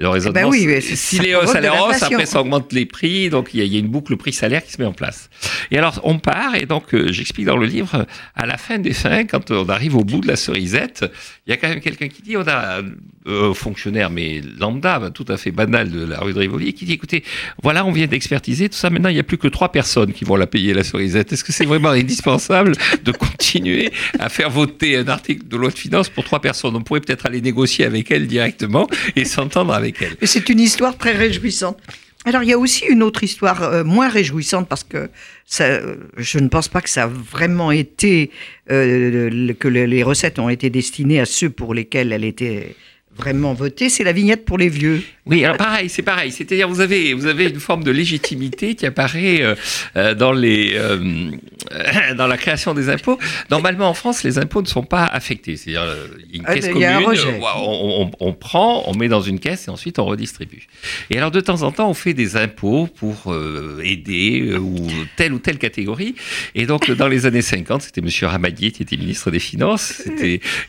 le 0.00 0.08
raisonnement, 0.08 0.40
ben 0.40 0.48
oui, 0.48 0.80
si 0.80 1.18
les 1.18 1.36
salaires 1.46 1.84
haussent, 1.84 2.02
après 2.02 2.24
ça 2.24 2.40
augmente 2.40 2.72
les 2.72 2.86
prix, 2.86 3.28
donc 3.28 3.50
il 3.52 3.60
y, 3.60 3.62
a, 3.62 3.66
il 3.66 3.72
y 3.72 3.76
a 3.76 3.78
une 3.78 3.88
boucle 3.88 4.16
prix-salaire 4.16 4.64
qui 4.64 4.72
se 4.72 4.80
met 4.80 4.86
en 4.86 4.94
place. 4.94 5.28
Et 5.70 5.76
alors 5.76 6.00
on 6.04 6.18
part, 6.18 6.54
et 6.54 6.64
donc 6.64 6.94
euh, 6.94 7.12
j'explique 7.12 7.44
dans 7.46 7.58
le 7.58 7.66
livre, 7.66 8.06
à 8.34 8.46
la 8.46 8.56
fin 8.56 8.78
des 8.78 8.94
fins, 8.94 9.24
quand 9.26 9.50
on 9.50 9.68
arrive 9.68 9.96
au 9.96 10.04
bout 10.04 10.20
de 10.20 10.26
la 10.26 10.36
cerisette, 10.36 11.04
il 11.46 11.50
y 11.50 11.52
a 11.52 11.58
quand 11.58 11.68
même 11.68 11.80
quelqu'un 11.80 12.08
qui 12.08 12.22
dit, 12.22 12.36
on 12.38 12.46
a 12.46 12.78
un 12.78 12.84
euh, 13.28 13.52
fonctionnaire, 13.52 14.08
mais 14.08 14.40
lambda, 14.58 15.10
tout 15.12 15.26
à 15.28 15.36
fait 15.36 15.50
banal 15.50 15.90
de 15.90 16.06
la 16.06 16.20
rue 16.20 16.32
de 16.32 16.38
Rivoli, 16.38 16.72
qui 16.72 16.86
dit, 16.86 16.94
écoutez, 16.94 17.22
voilà, 17.62 17.84
on 17.84 17.92
vient 17.92 18.06
d'expertiser 18.06 18.70
tout 18.70 18.78
ça, 18.78 18.88
maintenant 18.88 19.10
il 19.10 19.14
n'y 19.14 19.20
a 19.20 19.24
plus 19.24 19.36
que 19.36 19.48
trois 19.48 19.70
personnes 19.70 20.14
qui 20.14 20.24
vont 20.24 20.36
la 20.36 20.46
payer, 20.46 20.72
la 20.72 20.84
cerisette. 20.84 21.32
Est-ce 21.34 21.44
que 21.44 21.52
c'est 21.52 21.66
vraiment 21.66 21.90
indispensable 21.90 22.72
de 23.04 23.12
continuer 23.12 23.92
à 24.18 24.30
faire 24.30 24.48
voter 24.48 24.96
un 24.96 25.08
article 25.08 25.46
de 25.46 25.56
loi 25.58 25.68
de 25.68 25.78
finances 25.78 26.08
pour 26.08 26.24
trois 26.24 26.40
personnes? 26.40 26.74
On 26.74 26.82
pourrait 26.82 27.00
peut-être 27.00 27.26
aller 27.26 27.42
négocier 27.42 27.84
avec 27.84 28.10
elles 28.10 28.26
directement 28.26 28.88
et 29.14 29.26
s'entendre 29.26 29.74
avec 29.74 29.89
elle. 30.00 30.16
C'est 30.22 30.48
une 30.48 30.60
histoire 30.60 30.96
très 30.96 31.12
réjouissante. 31.12 31.78
Alors, 32.26 32.42
il 32.42 32.50
y 32.50 32.52
a 32.52 32.58
aussi 32.58 32.84
une 32.84 33.02
autre 33.02 33.24
histoire 33.24 33.62
euh, 33.62 33.82
moins 33.82 34.08
réjouissante 34.08 34.68
parce 34.68 34.84
que 34.84 35.08
ça, 35.46 35.80
je 36.18 36.38
ne 36.38 36.48
pense 36.48 36.68
pas 36.68 36.82
que 36.82 36.90
ça 36.90 37.04
a 37.04 37.06
vraiment 37.06 37.70
été, 37.70 38.30
euh, 38.70 39.54
que 39.58 39.68
les 39.68 40.02
recettes 40.02 40.38
ont 40.38 40.50
été 40.50 40.68
destinées 40.68 41.20
à 41.20 41.24
ceux 41.24 41.48
pour 41.48 41.72
lesquels 41.72 42.12
elle 42.12 42.24
était 42.24 42.76
vraiment 43.20 43.54
voté, 43.54 43.88
c'est 43.88 44.04
la 44.04 44.12
vignette 44.12 44.44
pour 44.44 44.58
les 44.58 44.68
vieux. 44.68 45.02
Oui, 45.26 45.44
alors 45.44 45.58
pareil, 45.58 45.88
c'est 45.88 46.02
pareil. 46.02 46.32
C'est-à-dire 46.32 46.68
vous 46.68 46.80
avez 46.80 47.14
vous 47.14 47.26
avez 47.26 47.48
une 47.48 47.60
forme 47.60 47.84
de 47.84 47.90
légitimité 47.90 48.74
qui 48.74 48.86
apparaît 48.86 49.54
euh, 49.96 50.14
dans 50.14 50.32
les 50.32 50.72
euh, 50.74 51.30
dans 52.16 52.26
la 52.26 52.36
création 52.36 52.74
des 52.74 52.88
impôts. 52.88 53.18
Normalement 53.50 53.88
en 53.88 53.94
France, 53.94 54.24
les 54.24 54.38
impôts 54.38 54.62
ne 54.62 54.66
sont 54.66 54.82
pas 54.82 55.04
affectés. 55.04 55.56
C'est-à-dire 55.56 55.86
il 56.32 56.36
y 56.36 56.38
a 56.38 56.54
une 56.54 56.60
caisse 56.60 56.68
commune, 56.68 57.06
on, 57.56 58.10
on, 58.10 58.10
on, 58.18 58.32
prend, 58.32 58.82
on 58.86 58.94
met 58.94 59.08
dans 59.08 59.20
une 59.20 59.38
caisse 59.38 59.68
et 59.68 59.70
ensuite 59.70 59.98
on 59.98 60.06
redistribue. 60.06 60.66
Et 61.10 61.18
alors 61.18 61.30
de 61.30 61.40
temps 61.40 61.62
en 61.62 61.70
temps, 61.70 61.88
on 61.90 61.94
fait 61.94 62.14
des 62.14 62.36
impôts 62.36 62.88
pour 62.96 63.32
euh, 63.32 63.80
aider 63.84 64.56
ou 64.58 64.74
telle 65.16 65.34
ou 65.34 65.38
telle 65.38 65.58
catégorie. 65.58 66.14
Et 66.54 66.66
donc 66.66 66.90
dans 66.90 67.08
les 67.08 67.26
années 67.26 67.42
50, 67.42 67.82
c'était 67.82 68.00
Monsieur 68.00 68.26
Ramadier 68.26 68.72
qui 68.72 68.82
était 68.82 68.96
ministre 68.96 69.30
des 69.30 69.38
Finances. 69.38 70.02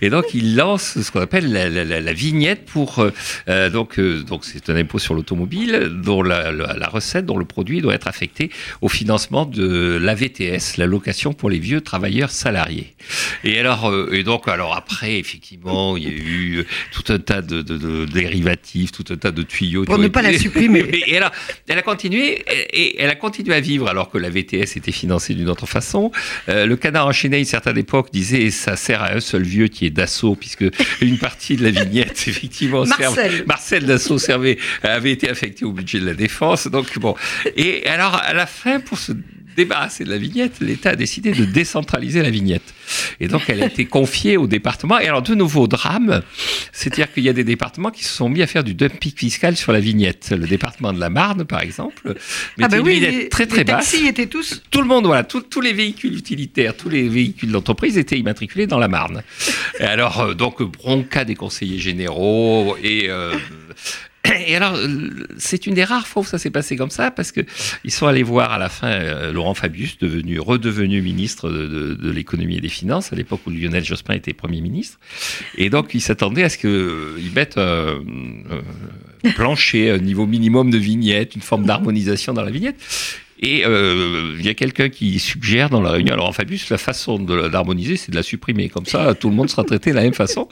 Et 0.02 0.10
donc 0.10 0.26
il 0.34 0.56
lance 0.56 1.02
ce 1.02 1.10
qu'on 1.10 1.22
appelle 1.22 1.52
la, 1.52 1.70
la, 1.70 1.86
la, 1.86 2.02
la 2.02 2.14
vignette 2.14 2.41
pour 2.66 3.06
euh, 3.48 3.70
donc 3.70 4.00
euh, 4.00 4.24
donc 4.24 4.46
c'est 4.46 4.70
un 4.70 4.76
impôt 4.76 5.00
sur 5.00 5.14
l'automobile 5.14 5.92
dont 6.04 6.22
la, 6.24 6.52
la, 6.52 6.74
la, 6.74 6.88
recette 6.88 7.26
dont 7.26 7.38
le 7.38 7.46
produit 7.46 7.82
doit 7.82 7.94
être 7.94 8.08
affecté 8.08 8.50
au 8.82 8.90
financement 8.90 9.46
de 9.46 10.00
l'AVTS, 10.02 10.78
l'allocation 10.78 11.34
pour 11.34 11.50
les 11.50 11.60
vieux 11.60 11.82
travailleurs 11.82 12.32
salariés. 12.32 12.94
Et 13.44 13.60
alors 13.60 13.90
euh, 13.90 14.10
et 14.12 14.24
donc 14.24 14.48
alors 14.48 14.76
après 14.76 15.20
effectivement 15.20 15.98
il 15.98 16.04
y 16.04 16.08
a 16.08 16.12
eu 16.12 16.66
tout 16.92 17.14
un 17.14 17.20
tas 17.20 17.42
de, 17.42 17.62
de, 17.62 17.78
de 17.78 18.06
dérivatifs, 18.06 18.92
tout 18.92 19.06
un 19.10 19.18
tas 19.18 19.32
de 19.32 19.44
tuyaux 19.44 19.86
pour 19.86 19.98
ne 19.98 20.08
pas 20.08 20.22
la 20.22 20.38
supprimer. 20.38 20.80
et 20.94 21.14
elle 21.14 21.24
a, 21.24 21.32
elle 21.68 21.78
a 21.78 21.84
continué 21.84 22.44
et 22.74 23.02
elle 23.02 23.10
a 23.10 23.16
continué 23.16 23.56
à 23.56 23.60
vivre 23.60 23.88
alors 23.88 24.10
que 24.10 24.18
la 24.18 24.30
VTS 24.30 24.78
était 24.78 24.92
financée 24.92 25.34
d'une 25.34 25.50
autre 25.50 25.68
façon. 25.68 26.12
Euh, 26.50 26.66
le 26.66 26.76
canard 26.76 27.08
enchaîné 27.08 27.38
à 27.38 27.40
une 27.40 27.46
certaine 27.46 27.78
époque 27.78 28.10
disait 28.12 28.50
ça 28.50 28.76
sert 28.76 29.02
à 29.04 29.14
un 29.14 29.20
seul 29.20 29.44
vieux 29.44 29.68
qui 29.68 29.86
est 29.86 29.90
d'assaut 29.90 30.36
puisque 30.36 30.66
une 31.02 31.18
partie 31.18 31.56
de 31.56 31.64
la 31.64 31.72
vignette 31.72 32.18
effectivement, 32.32 32.86
Marcel, 32.86 33.44
Marcel 33.46 33.86
Dassault 33.86 34.20
servait, 34.20 34.58
avait 34.84 35.12
été 35.12 35.30
affecté 35.30 35.66
au 35.66 35.72
budget 35.72 36.00
de 36.00 36.06
la 36.06 36.14
défense. 36.14 36.68
Donc 36.68 36.98
bon, 37.00 37.16
et 37.56 37.88
alors 37.88 38.16
à 38.16 38.34
la 38.34 38.46
fin, 38.46 38.80
pour 38.80 38.98
se 38.98 39.12
débarrasser 39.56 40.04
de 40.04 40.10
la 40.10 40.18
vignette, 40.18 40.60
l'État 40.62 40.92
a 40.92 40.96
décidé 40.96 41.32
de 41.32 41.46
décentraliser 41.46 42.22
la 42.22 42.30
vignette. 42.30 42.74
Et 43.20 43.28
donc, 43.28 43.44
elle 43.50 43.62
a 43.62 43.68
été 43.68 43.86
confiée 43.86 44.38
au 44.38 44.48
département. 44.48 45.00
Et 45.00 45.08
alors, 45.08 45.22
de 45.22 45.34
nouveaux 45.36 45.68
drames, 45.68 46.22
c'est-à-dire 46.72 47.12
qu'il 47.14 47.24
y 47.24 47.30
a 47.30 47.34
des 47.34 47.44
départements 47.44 47.92
qui 47.92 48.04
se 48.04 48.14
sont 48.14 48.30
mis 48.30 48.42
à 48.42 48.48
faire 48.48 48.64
du 48.64 48.74
dumping 48.74 49.14
fiscal 49.16 49.56
sur 49.56 49.72
la 49.72 49.80
vignette. 49.80 50.32
Le 50.32 50.48
département 50.48 50.92
de 50.94 51.00
la 51.00 51.10
Marne, 51.10 51.46
par 51.46 51.62
exemple, 51.62 52.16
ah 52.62 52.68
bah 52.68 52.78
oui, 52.84 52.96
vignette 52.96 53.12
les, 53.16 53.30
très 53.30 53.46
très 53.46 53.60
les 53.60 53.64
basse. 53.64 53.92
taxis 53.92 54.08
étaient 54.08 54.26
tous. 54.28 54.62
Tout 54.72 54.82
le 54.82 54.88
monde, 54.88 55.06
voilà, 55.06 55.24
tout- 55.24 55.42
tous 55.42 55.62
les 55.62 55.74
véhicules 55.74 56.18
utilitaires, 56.18 56.76
tous 56.76 56.90
les 56.90 57.08
véhicules 57.08 57.52
d'entreprise 57.52 57.98
étaient 57.98 58.18
immatriculés 58.20 58.68
dans 58.68 58.80
la 58.80 58.88
Marne. 58.88 59.24
Et 59.80 59.84
alors, 59.84 60.20
euh, 60.22 60.34
donc, 60.34 60.62
bronca 60.64 61.24
des 61.26 61.36
conseillers 61.36 61.80
généraux 61.80 62.76
et. 62.84 63.08
euh, 63.10 63.34
et 64.48 64.56
alors, 64.56 64.76
euh, 64.76 65.10
c'est 65.38 65.68
une 65.68 65.74
des 65.74 65.84
rares 65.84 66.08
fois 66.08 66.22
où 66.22 66.26
ça 66.26 66.38
s'est 66.38 66.52
passé 66.52 66.76
comme 66.76 66.90
ça, 66.90 67.12
parce 67.12 67.32
que 67.32 67.42
ils 67.84 67.92
sont 67.92 68.08
allés 68.08 68.24
voir 68.24 68.52
à 68.52 68.58
la 68.58 68.70
fin 68.70 68.92
euh, 68.92 69.32
Laurent 69.32 69.54
Fabius, 69.54 69.98
devenu, 69.98 70.40
redevenu 70.40 71.02
ministre 71.02 71.50
de, 71.50 72.12
l'économie 72.12 72.58
et 72.58 72.62
des 72.62 72.70
finances, 72.70 73.14
à 73.14 73.16
l'époque 73.16 73.42
où 73.46 73.50
Lionel 73.50 73.84
Jospin 73.84 74.14
était 74.14 74.34
Premier 74.34 74.62
ministre. 74.62 75.00
Et 75.58 75.70
donc, 75.70 75.94
ils 75.94 76.02
s'attendaient 76.02 76.44
à 76.44 76.50
ce 76.50 76.58
qu'ils 76.58 77.32
mettent 77.34 77.58
un 77.58 78.00
un 79.24 79.32
plancher, 79.32 79.92
un 79.92 79.98
niveau 79.98 80.26
minimum 80.26 80.70
de 80.70 80.78
vignette, 80.78 81.36
une 81.36 81.42
forme 81.42 81.66
d'harmonisation 81.66 82.34
dans 82.34 82.44
la 82.44 82.52
vignette. 82.52 82.76
Et 83.42 83.66
euh, 83.66 84.36
il 84.38 84.46
y 84.46 84.50
a 84.50 84.54
quelqu'un 84.54 84.90
qui 84.90 85.20
suggère 85.20 85.70
dans 85.70 85.82
la 85.82 85.92
réunion, 85.92 86.14
alors 86.14 86.34
Fabius, 86.36 86.70
la 86.70 86.78
façon 86.78 87.20
d'harmoniser, 87.20 87.98
c'est 87.98 88.12
de 88.12 88.16
la 88.16 88.24
supprimer. 88.24 88.70
Comme 88.70 88.86
ça, 88.86 89.16
tout 89.16 89.30
le 89.30 89.36
monde 89.36 89.50
sera 89.50 89.64
traité 89.64 89.92
de 89.92 89.96
la 89.96 90.04
même 90.04 90.14
façon. 90.14 90.48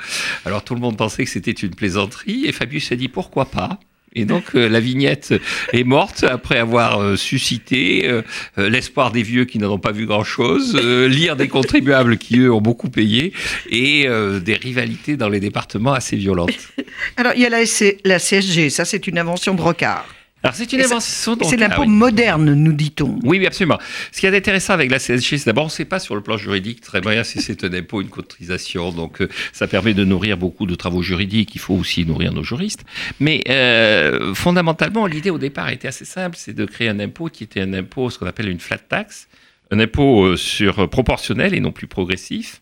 Alors 0.45 0.63
tout 0.63 0.73
le 0.73 0.81
monde 0.81 0.97
pensait 0.97 1.23
que 1.23 1.29
c'était 1.29 1.51
une 1.51 1.75
plaisanterie, 1.75 2.45
et 2.45 2.51
Fabius 2.51 2.91
a 2.91 2.95
dit 2.95 3.07
pourquoi 3.07 3.45
pas? 3.45 3.79
Et 4.15 4.25
donc 4.25 4.55
euh, 4.55 4.67
la 4.67 4.79
vignette 4.79 5.33
est 5.71 5.83
morte 5.83 6.23
après 6.23 6.57
avoir 6.57 6.99
euh, 6.99 7.15
suscité 7.15 8.07
euh, 8.07 8.21
l'espoir 8.57 9.11
des 9.11 9.21
vieux 9.21 9.45
qui 9.45 9.59
n'en 9.59 9.71
ont 9.71 9.79
pas 9.79 9.91
vu 9.91 10.05
grand-chose, 10.05 10.75
lire 10.75 11.35
des 11.35 11.47
contribuables 11.47 12.17
qui 12.17 12.39
eux 12.39 12.51
ont 12.51 12.61
beaucoup 12.61 12.89
payé, 12.89 13.33
et 13.69 14.07
des 14.41 14.55
rivalités 14.55 15.17
dans 15.17 15.29
les 15.29 15.39
départements 15.39 15.93
assez 15.93 16.15
violentes. 16.15 16.49
Alors, 17.17 17.33
il 17.35 17.41
y 17.41 17.45
a 17.45 17.49
la, 17.49 18.19
CSG, 18.19 18.69
ça 18.69 18.85
c'est 18.85 19.07
une 19.07 19.17
invention 19.17 19.53
de 19.53 19.61
Rocard. 19.61 20.05
Alors 20.41 20.55
c'est 20.55 20.71
une 20.71 20.81
invention. 20.81 21.37
C'est 21.43 21.55
ah 21.55 21.67
l'impôt 21.67 21.81
oui. 21.81 21.89
moderne, 21.89 22.53
nous 22.53 22.71
dit-on. 22.71 23.19
Oui, 23.23 23.39
oui, 23.39 23.45
absolument. 23.45 23.77
Ce 24.11 24.21
qui 24.21 24.25
est 24.25 24.35
intéressant 24.35 24.73
avec 24.73 24.89
la 24.89 24.97
CSG, 24.97 25.37
c'est 25.37 25.45
d'abord, 25.47 25.65
on 25.65 25.67
ne 25.67 25.71
sait 25.71 25.85
pas 25.85 25.99
sur 25.99 26.15
le 26.15 26.21
plan 26.21 26.37
juridique 26.37 26.79
très 26.79 27.01
bien 27.01 27.23
si 27.23 27.41
c'est 27.41 27.63
un 27.65 27.73
impôt, 27.73 28.01
une 28.01 28.09
cotisation. 28.09 28.91
Donc, 28.91 29.21
euh, 29.21 29.27
ça 29.51 29.67
permet 29.67 29.93
de 29.93 30.05
nourrir 30.05 30.37
beaucoup 30.37 30.65
de 30.65 30.75
travaux 30.75 31.01
juridiques. 31.01 31.55
Il 31.55 31.61
faut 31.61 31.73
aussi 31.73 32.05
nourrir 32.05 32.31
nos 32.31 32.43
juristes. 32.43 32.85
Mais 33.19 33.43
euh, 33.49 34.33
fondamentalement, 34.33 35.07
l'idée 35.07 35.29
au 35.29 35.37
départ 35.37 35.69
était 35.69 35.89
assez 35.89 36.05
simple 36.05 36.37
c'est 36.37 36.53
de 36.53 36.65
créer 36.65 36.87
un 36.87 36.99
impôt 36.99 37.27
qui 37.27 37.43
était 37.43 37.61
un 37.61 37.73
impôt, 37.73 38.09
ce 38.09 38.17
qu'on 38.17 38.27
appelle 38.27 38.47
une 38.47 38.59
flat 38.59 38.77
tax, 38.77 39.27
un 39.71 39.79
impôt 39.79 40.23
euh, 40.23 40.37
sur 40.37 40.89
proportionnel 40.89 41.53
et 41.53 41.59
non 41.59 41.71
plus 41.71 41.87
progressif. 41.87 42.61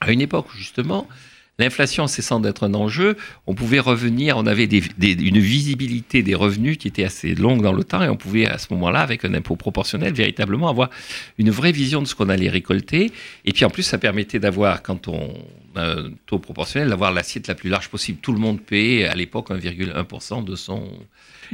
À 0.00 0.12
une 0.12 0.20
époque, 0.20 0.46
justement, 0.56 1.08
L'inflation 1.58 2.08
cessant 2.08 2.40
d'être 2.40 2.64
un 2.64 2.74
enjeu, 2.74 3.16
on 3.46 3.54
pouvait 3.54 3.78
revenir, 3.78 4.36
on 4.36 4.46
avait 4.46 4.64
une 4.64 5.38
visibilité 5.38 6.22
des 6.22 6.34
revenus 6.34 6.78
qui 6.78 6.88
était 6.88 7.04
assez 7.04 7.36
longue 7.36 7.62
dans 7.62 7.72
le 7.72 7.84
temps 7.84 8.02
et 8.02 8.08
on 8.08 8.16
pouvait 8.16 8.46
à 8.46 8.58
ce 8.58 8.72
moment-là, 8.74 9.00
avec 9.00 9.24
un 9.24 9.34
impôt 9.34 9.54
proportionnel, 9.54 10.12
véritablement 10.12 10.68
avoir 10.68 10.90
une 11.38 11.50
vraie 11.50 11.70
vision 11.70 12.02
de 12.02 12.08
ce 12.08 12.16
qu'on 12.16 12.28
allait 12.28 12.48
récolter. 12.48 13.12
Et 13.44 13.52
puis 13.52 13.64
en 13.64 13.70
plus, 13.70 13.84
ça 13.84 13.98
permettait 13.98 14.40
d'avoir, 14.40 14.82
quand 14.82 15.06
on 15.06 15.32
a 15.76 15.92
un 15.92 16.10
taux 16.26 16.40
proportionnel, 16.40 16.88
d'avoir 16.88 17.12
l'assiette 17.12 17.46
la 17.46 17.54
plus 17.54 17.70
large 17.70 17.88
possible. 17.88 18.18
Tout 18.20 18.32
le 18.32 18.40
monde 18.40 18.60
payait 18.60 19.04
à 19.04 19.14
l'époque 19.14 19.50
1,1% 19.50 20.44
de 20.44 20.56
son... 20.56 20.88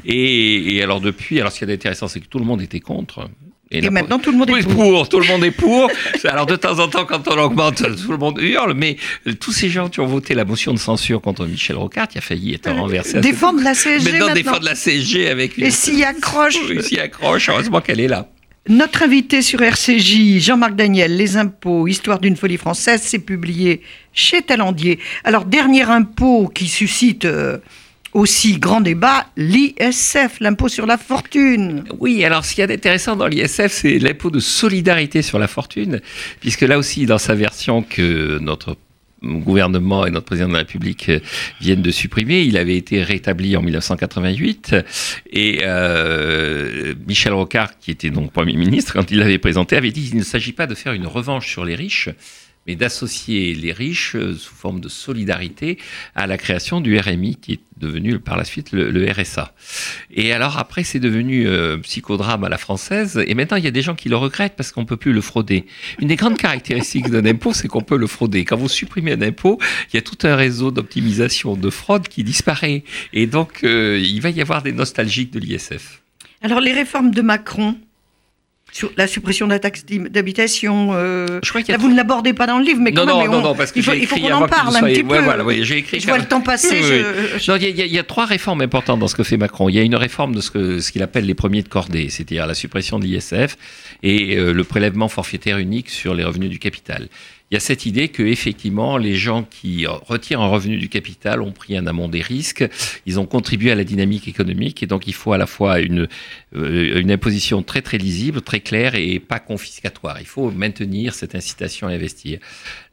Et, 0.06 0.76
et 0.76 0.82
alors 0.82 1.00
depuis, 1.00 1.40
alors 1.40 1.52
ce 1.52 1.58
qui 1.58 1.64
est 1.64 1.74
intéressant, 1.74 2.08
c'est 2.08 2.20
que 2.20 2.28
tout 2.28 2.38
le 2.38 2.44
monde 2.46 2.62
était 2.62 2.80
contre. 2.80 3.28
Et 3.72 3.88
maintenant, 3.88 4.18
tout 4.18 4.32
le 4.32 4.36
monde 4.38 4.50
est 4.50 4.62
pour. 4.64 4.74
pour, 4.74 5.08
tout 5.08 5.20
le 5.20 5.26
monde 5.28 5.44
est 5.44 5.52
pour. 5.52 5.88
Alors 6.24 6.46
de 6.46 6.56
temps 6.56 6.80
en 6.80 6.88
temps, 6.88 7.04
quand 7.04 7.28
on 7.28 7.38
augmente, 7.38 7.76
tout 8.02 8.10
le 8.10 8.18
monde 8.18 8.38
hurle, 8.40 8.74
mais 8.74 8.96
euh, 9.28 9.32
tous 9.34 9.52
ces 9.52 9.70
gens 9.70 9.88
qui 9.88 10.00
ont 10.00 10.06
voté 10.06 10.34
la 10.34 10.44
motion 10.44 10.72
de 10.74 10.78
censure 10.78 11.20
contre 11.20 11.46
Michel 11.46 11.76
Rocard, 11.76 12.08
qui 12.08 12.18
a 12.18 12.20
failli 12.20 12.54
être 12.54 12.68
renversé. 12.70 13.18
à 13.18 13.22
ce- 13.22 13.28
Défendre 13.28 13.62
la 13.62 13.74
CSG 13.74 14.10
Maintenant, 14.10 14.26
maintenant. 14.26 14.34
défendre 14.34 14.64
la 14.64 14.74
CSG 14.74 15.28
avec 15.28 15.56
une... 15.56 15.66
Et 15.66 15.70
s'y 15.70 16.02
accroche. 16.02 16.56
Oui, 16.68 16.82
s'y 16.82 16.98
accroche, 16.98 17.48
heureusement 17.48 17.80
qu'elle 17.80 18.00
est 18.00 18.08
là. 18.08 18.28
Notre 18.68 19.04
invité 19.04 19.40
sur 19.40 19.62
RCJ, 19.62 20.38
Jean-Marc 20.40 20.74
Daniel, 20.74 21.16
Les 21.16 21.36
impôts, 21.36 21.86
Histoire 21.86 22.18
d'une 22.18 22.36
folie 22.36 22.56
française, 22.58 23.00
c'est 23.04 23.18
publié 23.20 23.82
chez 24.12 24.42
Talendier. 24.42 24.98
Alors, 25.24 25.44
dernier 25.44 25.82
impôt 25.82 26.48
qui 26.52 26.66
suscite 26.66 27.24
euh, 27.24 27.58
aussi 28.12 28.58
grand 28.58 28.80
débat, 28.80 29.26
l'ISF, 29.36 30.40
l'impôt 30.40 30.68
sur 30.68 30.86
la 30.86 30.98
fortune. 30.98 31.84
Oui, 31.98 32.24
alors 32.24 32.44
ce 32.44 32.54
qu'il 32.54 32.62
y 32.62 32.64
a 32.64 32.66
d'intéressant 32.66 33.16
dans 33.16 33.26
l'ISF, 33.26 33.68
c'est 33.68 33.98
l'impôt 33.98 34.30
de 34.30 34.40
solidarité 34.40 35.22
sur 35.22 35.38
la 35.38 35.48
fortune, 35.48 36.00
puisque 36.40 36.62
là 36.62 36.78
aussi, 36.78 37.06
dans 37.06 37.18
sa 37.18 37.34
version 37.34 37.82
que 37.82 38.38
notre 38.38 38.76
gouvernement 39.22 40.06
et 40.06 40.10
notre 40.10 40.26
président 40.26 40.48
de 40.48 40.54
la 40.54 40.60
République 40.60 41.10
viennent 41.60 41.82
de 41.82 41.90
supprimer. 41.90 42.42
Il 42.42 42.56
avait 42.56 42.76
été 42.76 43.02
rétabli 43.02 43.56
en 43.56 43.62
1988 43.62 44.76
et 45.30 45.60
euh, 45.62 46.94
Michel 47.06 47.32
Rocard, 47.32 47.78
qui 47.78 47.90
était 47.90 48.10
donc 48.10 48.32
Premier 48.32 48.56
ministre, 48.56 48.92
quand 48.94 49.10
il 49.10 49.18
l'avait 49.18 49.38
présenté, 49.38 49.76
avait 49.76 49.90
dit 49.90 50.08
qu'il 50.08 50.18
ne 50.18 50.24
s'agit 50.24 50.52
pas 50.52 50.66
de 50.66 50.74
faire 50.74 50.92
une 50.92 51.06
revanche 51.06 51.50
sur 51.50 51.64
les 51.64 51.74
riches, 51.74 52.08
mais 52.66 52.76
d'associer 52.76 53.54
les 53.54 53.72
riches 53.72 54.14
euh, 54.16 54.34
sous 54.34 54.54
forme 54.54 54.80
de 54.80 54.88
solidarité 54.88 55.78
à 56.14 56.26
la 56.26 56.36
création 56.36 56.80
du 56.80 56.98
RMI, 56.98 57.36
qui 57.36 57.54
est 57.54 57.60
devenu 57.78 58.18
par 58.18 58.36
la 58.36 58.44
suite 58.44 58.72
le, 58.72 59.10
RSA. 59.10 59.54
Et 60.10 60.32
alors 60.32 60.58
après, 60.58 60.84
c'est 60.84 61.00
devenu 61.00 61.46
euh, 61.46 61.78
psychodrame 61.78 62.44
à 62.44 62.48
la 62.48 62.58
française, 62.58 63.22
et 63.26 63.34
maintenant 63.34 63.56
il 63.56 63.64
y 63.64 63.68
a 63.68 63.70
des 63.70 63.82
gens 63.82 63.94
qui 63.94 64.08
le 64.08 64.16
regrettent 64.16 64.56
parce 64.56 64.72
qu'on 64.72 64.84
peut 64.84 64.98
plus 64.98 65.12
le 65.12 65.20
frauder. 65.20 65.64
Une 65.98 66.08
des 66.08 66.16
grandes 66.16 66.36
caractéristiques 66.36 67.08
d'un 67.08 67.24
impôt, 67.24 67.52
c'est 67.52 67.68
qu'on 67.68 67.80
peut 67.80 67.96
le 67.96 68.06
frauder. 68.06 68.44
Quand 68.44 68.56
vous 68.56 68.68
supprimez 68.68 69.12
un 69.12 69.22
impôt, 69.22 69.58
il 69.92 69.96
y 69.96 69.98
a 69.98 70.02
tout 70.02 70.18
un 70.26 70.36
réseau 70.36 70.70
d'optimisation 70.70 71.56
de 71.56 71.70
fraude 71.70 72.08
qui 72.08 72.24
disparaît, 72.24 72.84
et 73.12 73.26
donc 73.26 73.64
euh, 73.64 73.98
il 73.98 74.20
va 74.20 74.30
y 74.30 74.40
avoir 74.40 74.62
des 74.62 74.72
nostalgiques 74.72 75.32
de 75.32 75.40
l'ISF. 75.40 76.02
Alors, 76.42 76.60
les 76.60 76.72
réformes 76.72 77.10
de 77.10 77.20
Macron, 77.20 77.76
sur 78.72 78.92
la 78.96 79.06
suppression 79.06 79.46
de 79.46 79.52
la 79.52 79.58
taxe 79.58 79.84
d'habitation, 79.86 80.90
euh, 80.92 81.40
Je 81.42 81.48
crois 81.50 81.62
qu'il 81.62 81.72
là, 81.72 81.78
vous 81.78 81.88
ne 81.90 81.96
l'abordez 81.96 82.32
pas 82.32 82.46
dans 82.46 82.58
le 82.58 82.64
livre, 82.64 82.80
mais 82.80 82.92
quand 82.92 83.04
non, 83.06 83.20
même, 83.22 83.30
non, 83.30 83.38
on- 83.38 83.42
non, 83.42 83.54
parce 83.54 83.72
que 83.72 83.78
il 83.80 84.06
faut, 84.06 84.16
qu'on 84.16 84.30
en 84.32 84.46
parle 84.48 84.76
un 84.76 84.80
petit 84.82 85.02
ouais, 85.02 85.18
peu. 85.18 85.24
voilà, 85.24 85.44
oui, 85.44 85.60
j'ai 85.64 85.78
écrit 85.78 86.00
Je 86.00 86.06
vois 86.06 86.18
le 86.18 86.24
temps 86.26 86.40
passer. 86.40 86.80
Oui, 86.80 86.82
je- 86.82 87.34
oui. 87.36 87.44
Non, 87.48 87.56
y, 87.56 87.64
y 87.64 87.80
il 87.86 87.92
y 87.92 87.98
a 87.98 88.02
trois 88.04 88.26
réformes 88.26 88.60
importantes 88.60 89.00
dans 89.00 89.08
ce 89.08 89.14
que 89.14 89.22
fait 89.24 89.36
Macron. 89.36 89.68
Il 89.68 89.74
y 89.74 89.78
a 89.78 89.82
une 89.82 89.96
réforme 89.96 90.34
de 90.34 90.40
ce 90.40 90.50
que- 90.50 90.80
ce 90.80 90.92
qu'il 90.92 91.02
appelle 91.02 91.26
les 91.26 91.34
premiers 91.34 91.62
de 91.62 91.68
cordée, 91.68 92.08
c'est-à-dire 92.10 92.46
la 92.46 92.54
suppression 92.54 92.98
de 92.98 93.04
l'ISF 93.04 93.56
et 94.02 94.36
euh, 94.36 94.52
le 94.52 94.64
prélèvement 94.64 95.08
forfaitaire 95.08 95.58
unique 95.58 95.90
sur 95.90 96.14
les 96.14 96.24
revenus 96.24 96.50
du 96.50 96.58
capital. 96.58 97.08
Il 97.50 97.54
y 97.54 97.56
a 97.56 97.60
cette 97.60 97.84
idée 97.84 98.08
que 98.08 98.22
effectivement 98.22 98.96
les 98.96 99.16
gens 99.16 99.42
qui 99.42 99.84
retirent 99.86 100.40
un 100.40 100.46
revenu 100.46 100.76
du 100.76 100.88
capital 100.88 101.42
ont 101.42 101.50
pris 101.50 101.76
en 101.76 101.86
amont 101.86 102.08
des 102.08 102.22
risques, 102.22 102.64
ils 103.06 103.18
ont 103.18 103.26
contribué 103.26 103.72
à 103.72 103.74
la 103.74 103.82
dynamique 103.82 104.28
économique 104.28 104.84
et 104.84 104.86
donc 104.86 105.08
il 105.08 105.14
faut 105.14 105.32
à 105.32 105.38
la 105.38 105.48
fois 105.48 105.80
une 105.80 106.06
euh, 106.54 107.00
une 107.00 107.10
imposition 107.10 107.64
très 107.64 107.82
très 107.82 107.98
lisible, 107.98 108.40
très 108.40 108.60
claire 108.60 108.94
et 108.94 109.18
pas 109.18 109.40
confiscatoire. 109.40 110.20
Il 110.20 110.26
faut 110.26 110.52
maintenir 110.52 111.12
cette 111.14 111.34
incitation 111.34 111.88
à 111.88 111.90
investir. 111.90 112.38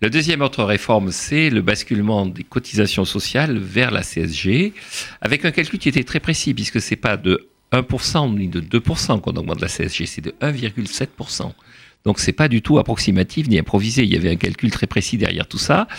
La 0.01 0.09
deuxième 0.09 0.41
autre 0.41 0.63
réforme, 0.63 1.11
c'est 1.11 1.51
le 1.51 1.61
basculement 1.61 2.25
des 2.25 2.43
cotisations 2.43 3.05
sociales 3.05 3.59
vers 3.59 3.91
la 3.91 4.01
CSG, 4.01 4.73
avec 5.21 5.45
un 5.45 5.51
calcul 5.51 5.77
qui 5.77 5.89
était 5.89 6.03
très 6.03 6.19
précis, 6.19 6.55
puisque 6.55 6.81
c'est 6.81 6.95
pas 6.95 7.15
de 7.17 7.47
1% 7.71 8.35
ni 8.35 8.47
de 8.47 8.61
2% 8.61 9.21
qu'on 9.21 9.35
augmente 9.35 9.61
la 9.61 9.67
CSG, 9.67 10.05
c'est 10.05 10.21
de 10.21 10.31
1,7%. 10.41 11.51
Donc 12.07 12.21
c'est 12.21 12.31
pas 12.31 12.47
du 12.47 12.61
tout 12.61 12.79
approximatif 12.79 13.49
ni 13.49 13.59
improvisé. 13.59 14.03
Il 14.03 14.13
y 14.13 14.15
avait 14.15 14.29
un 14.29 14.37
calcul 14.37 14.71
très 14.71 14.87
précis 14.87 15.17
derrière 15.17 15.45
tout 15.45 15.57
ça, 15.57 15.89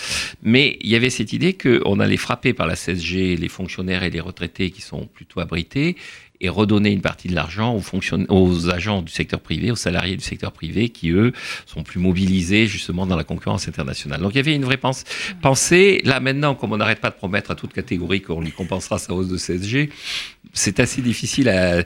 mais 0.43 0.79
il 0.81 0.89
y 0.89 0.97
avait 0.97 1.11
cette 1.11 1.35
idée 1.35 1.53
qu'on 1.53 2.01
allait 2.01 2.17
frapper 2.17 2.55
par 2.55 2.67
la 2.67 2.77
CSG 2.77 3.37
les 3.37 3.49
fonctionnaires 3.51 4.03
et 4.03 4.09
les 4.09 4.21
retraités 4.21 4.71
qui 4.71 4.81
sont 4.81 5.05
plutôt 5.05 5.41
abrités 5.41 5.97
et 6.41 6.49
redonner 6.49 6.93
une 6.93 7.03
partie 7.03 7.29
de 7.29 7.35
l'argent 7.35 7.79
aux, 8.31 8.71
agents 8.71 9.03
du 9.03 9.13
secteur 9.13 9.41
privé, 9.41 9.71
aux 9.71 9.77
salariés 9.77 10.17
du 10.17 10.25
secteur 10.25 10.53
privé 10.53 10.89
qui, 10.89 11.11
eux, 11.11 11.33
sont 11.67 11.83
plus 11.83 12.01
mobilisés 12.01 12.67
justement 12.67 13.07
dans 13.07 13.17
la 13.17 13.25
concurrence 13.25 13.69
internationale. 13.69 14.23
Donc 14.23 14.33
il 14.33 14.37
y 14.37 14.41
avait 14.41 14.55
une 14.55 14.65
vraie 14.65 14.81
pensée. 15.43 16.01
Là 16.05 16.21
maintenant, 16.21 16.55
comme 16.55 16.73
on 16.73 16.79
n'arrête 16.79 17.01
pas 17.01 17.11
de 17.11 17.17
promettre 17.17 17.51
à 17.51 17.55
toute 17.55 17.75
catégorie 17.75 18.23
qu'on 18.23 18.41
lui 18.41 18.53
compensera 18.53 18.99
sa 18.99 19.13
hausse 19.13 19.29
de 19.29 19.37
CSG, 19.37 19.91
c'est 20.55 20.81
assez 20.81 21.03
difficile 21.03 21.51
à... 21.51 21.83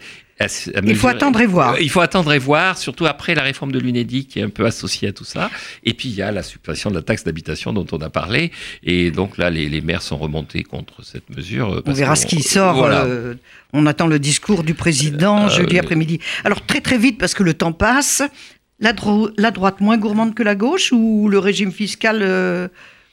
Il 0.84 0.96
faut 0.96 1.08
attendre 1.08 1.40
et 1.40 1.46
voir. 1.46 1.74
Euh, 1.74 1.80
Il 1.80 1.90
faut 1.90 2.00
attendre 2.00 2.32
et 2.32 2.38
voir, 2.38 2.78
surtout 2.78 3.06
après 3.06 3.34
la 3.34 3.42
réforme 3.42 3.72
de 3.72 3.78
l'UNEDIC 3.78 4.28
qui 4.28 4.38
est 4.38 4.42
un 4.42 4.48
peu 4.48 4.64
associée 4.66 5.08
à 5.08 5.12
tout 5.12 5.24
ça. 5.24 5.50
Et 5.84 5.94
puis 5.94 6.08
il 6.08 6.14
y 6.14 6.22
a 6.22 6.30
la 6.32 6.42
suppression 6.42 6.90
de 6.90 6.96
la 6.96 7.02
taxe 7.02 7.24
d'habitation 7.24 7.72
dont 7.72 7.86
on 7.92 7.98
a 7.98 8.10
parlé. 8.10 8.50
Et 8.82 9.10
donc 9.10 9.38
là, 9.38 9.50
les, 9.50 9.68
les 9.68 9.80
maires 9.80 10.02
sont 10.02 10.16
remontés 10.18 10.62
contre 10.62 11.04
cette 11.04 11.28
mesure. 11.34 11.74
euh, 11.74 11.82
On 11.86 11.92
verra 11.92 12.16
ce 12.16 12.26
qui 12.26 12.42
sort. 12.42 12.74
Voilà. 12.76 13.04
euh, 13.04 13.34
on 13.72 13.86
attend 13.86 14.06
le 14.06 14.18
discours 14.18 14.64
du 14.64 14.74
président 14.74 15.46
Euh, 15.46 15.48
jeudi 15.48 15.78
après-midi. 15.78 16.18
Alors 16.44 16.64
très 16.66 16.80
très 16.80 16.98
vite 16.98 17.18
parce 17.18 17.34
que 17.34 17.42
le 17.42 17.54
temps 17.54 17.72
passe. 17.72 18.22
La, 18.80 18.92
dro- 18.92 19.30
la 19.36 19.52
droite 19.52 19.80
moins 19.80 19.96
gourmande 19.96 20.34
que 20.34 20.42
la 20.42 20.56
gauche 20.56 20.90
ou 20.92 21.28
le 21.28 21.38
régime 21.38 21.70
fiscal 21.70 22.20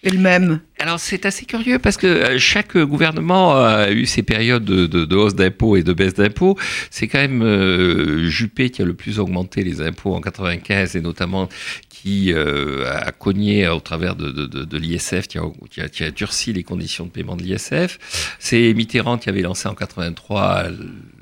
euh, 0.04 0.08
est 0.08 0.14
le 0.14 0.20
même 0.20 0.62
Alors 0.80 1.00
c'est 1.00 1.26
assez 1.26 1.46
curieux 1.46 1.80
parce 1.80 1.98
que 1.98 2.08
euh, 2.08 2.40
chaque 2.40 2.78
gouvernement 2.78 3.56
a 3.56 3.92
eu 3.92 4.06
ses 4.06 4.24
périodes 4.24 4.64
de, 4.64 5.16
hausse 5.16 5.36
d'impôts 5.36 5.76
et 5.76 5.84
de 5.84 5.94
baisse 5.94 6.14
d'impôts. 6.14 6.58
C'est 6.90 7.08
quand 7.08 7.20
même 7.20 7.42
euh, 7.42 8.30
Juppé 8.30 8.70
qui 8.70 8.82
a 8.82 8.86
le 8.86 8.94
plus 8.94 9.20
augmenté 9.20 9.64
les 9.64 9.82
impôts 9.82 10.16
en 10.16 10.22
95 10.22 10.96
et 10.96 11.02
notamment 11.02 11.50
qui 11.90 12.32
euh, 12.32 12.90
a 12.90 13.12
cogné 13.12 13.68
au 13.68 13.80
travers 13.80 14.16
de, 14.16 14.32
de, 14.32 14.78
l'ISF, 14.78 15.28
qui 15.28 15.38
qui 15.70 16.04
a 16.04 16.12
durci 16.12 16.54
les 16.54 16.64
conditions 16.64 17.06
de 17.06 17.12
paiement 17.12 17.36
de 17.36 17.44
l'ISF. 17.44 18.38
C'est 18.40 18.74
Mitterrand 18.74 19.18
qui 19.18 19.28
avait 19.28 19.42
lancé 19.42 19.68
en 19.68 19.76
83 19.76 20.68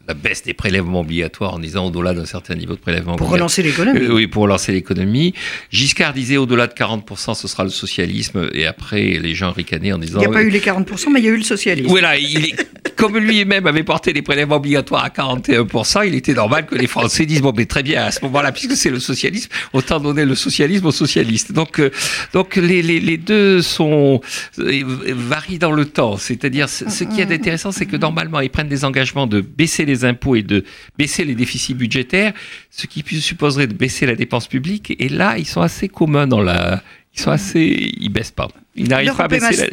la 0.07 0.13
baisse 0.13 0.43
des 0.43 0.53
prélèvements 0.53 1.01
obligatoires 1.01 1.53
en 1.53 1.59
disant 1.59 1.87
au-delà 1.87 2.13
d'un 2.13 2.25
certain 2.25 2.55
niveau 2.55 2.73
de 2.73 2.79
prélèvement 2.79 3.17
Pour 3.17 3.29
relancer 3.29 3.61
l'économie. 3.61 3.99
Euh, 3.99 4.13
oui, 4.13 4.27
pour 4.27 4.43
relancer 4.43 4.71
l'économie. 4.71 5.33
Giscard 5.69 6.13
disait 6.13 6.37
au-delà 6.37 6.67
de 6.67 6.73
40%, 6.73 7.35
ce 7.35 7.47
sera 7.47 7.63
le 7.63 7.69
socialisme. 7.69 8.49
Et 8.53 8.65
après, 8.65 9.01
les 9.01 9.35
gens 9.35 9.51
ricanaient 9.51 9.91
en 9.91 9.97
disant. 9.97 10.19
Il 10.21 10.27
n'y 10.27 10.33
a 10.33 10.37
pas 10.37 10.43
eu 10.43 10.49
les 10.49 10.61
40%, 10.61 11.11
mais 11.11 11.19
il 11.19 11.25
y 11.25 11.27
a 11.27 11.31
eu 11.31 11.37
le 11.37 11.43
socialisme. 11.43 11.89
Voilà, 11.89 12.17
il 12.17 12.45
est, 12.45 12.55
comme 12.97 13.17
lui-même 13.17 13.67
avait 13.67 13.83
porté 13.83 14.11
les 14.11 14.23
prélèvements 14.23 14.55
obligatoires 14.55 15.05
à 15.05 15.09
41%, 15.09 16.07
il 16.07 16.15
était 16.15 16.33
normal 16.33 16.65
que 16.65 16.75
les 16.75 16.87
Français 16.87 17.25
disent 17.25 17.41
bon, 17.41 17.53
mais 17.55 17.65
très 17.65 17.83
bien, 17.83 18.03
à 18.03 18.11
ce 18.11 18.21
moment-là, 18.25 18.51
puisque 18.51 18.75
c'est 18.75 18.89
le 18.89 18.99
socialisme, 18.99 19.49
autant 19.71 19.99
donner 19.99 20.25
le 20.25 20.35
socialisme 20.35 20.87
aux 20.87 20.91
socialistes. 20.91 21.51
Donc, 21.51 21.79
euh, 21.79 21.91
donc 22.33 22.55
les, 22.55 22.81
les, 22.81 22.99
les 22.99 23.17
deux 23.17 23.61
sont 23.61 24.19
euh, 24.57 24.83
varient 25.09 25.59
dans 25.59 25.71
le 25.71 25.85
temps. 25.85 26.17
C'est-à-dire, 26.17 26.67
ce 26.67 27.03
qui 27.03 27.21
est 27.21 27.31
intéressant, 27.31 27.71
c'est 27.71 27.85
que 27.85 27.97
normalement, 27.97 28.39
ils 28.39 28.49
prennent 28.49 28.67
des 28.67 28.83
engagements 28.83 29.27
de 29.27 29.41
baisser 29.41 29.85
les 29.85 30.03
impôts 30.03 30.35
et 30.35 30.43
de 30.43 30.65
baisser 30.97 31.23
les 31.23 31.35
déficits 31.35 31.75
budgétaires, 31.75 32.33
ce 32.71 32.87
qui 32.87 33.03
supposerait 33.21 33.67
de 33.67 33.73
baisser 33.73 34.07
la 34.07 34.15
dépense 34.15 34.47
publique. 34.47 34.95
Et 34.99 35.09
là, 35.09 35.37
ils 35.37 35.47
sont 35.47 35.61
assez 35.61 35.87
communs 35.87 36.25
dans 36.25 36.41
la. 36.41 36.81
Ils 37.15 37.21
sont 37.21 37.31
assez. 37.31 37.91
Ils 37.99 38.09
baissent 38.09 38.31
pas. 38.31 38.47
Ils 38.75 38.89
n'arrivent 38.89 39.15
pas 39.15 39.25
à 39.25 39.27
baisser 39.27 39.55
la, 39.55 39.67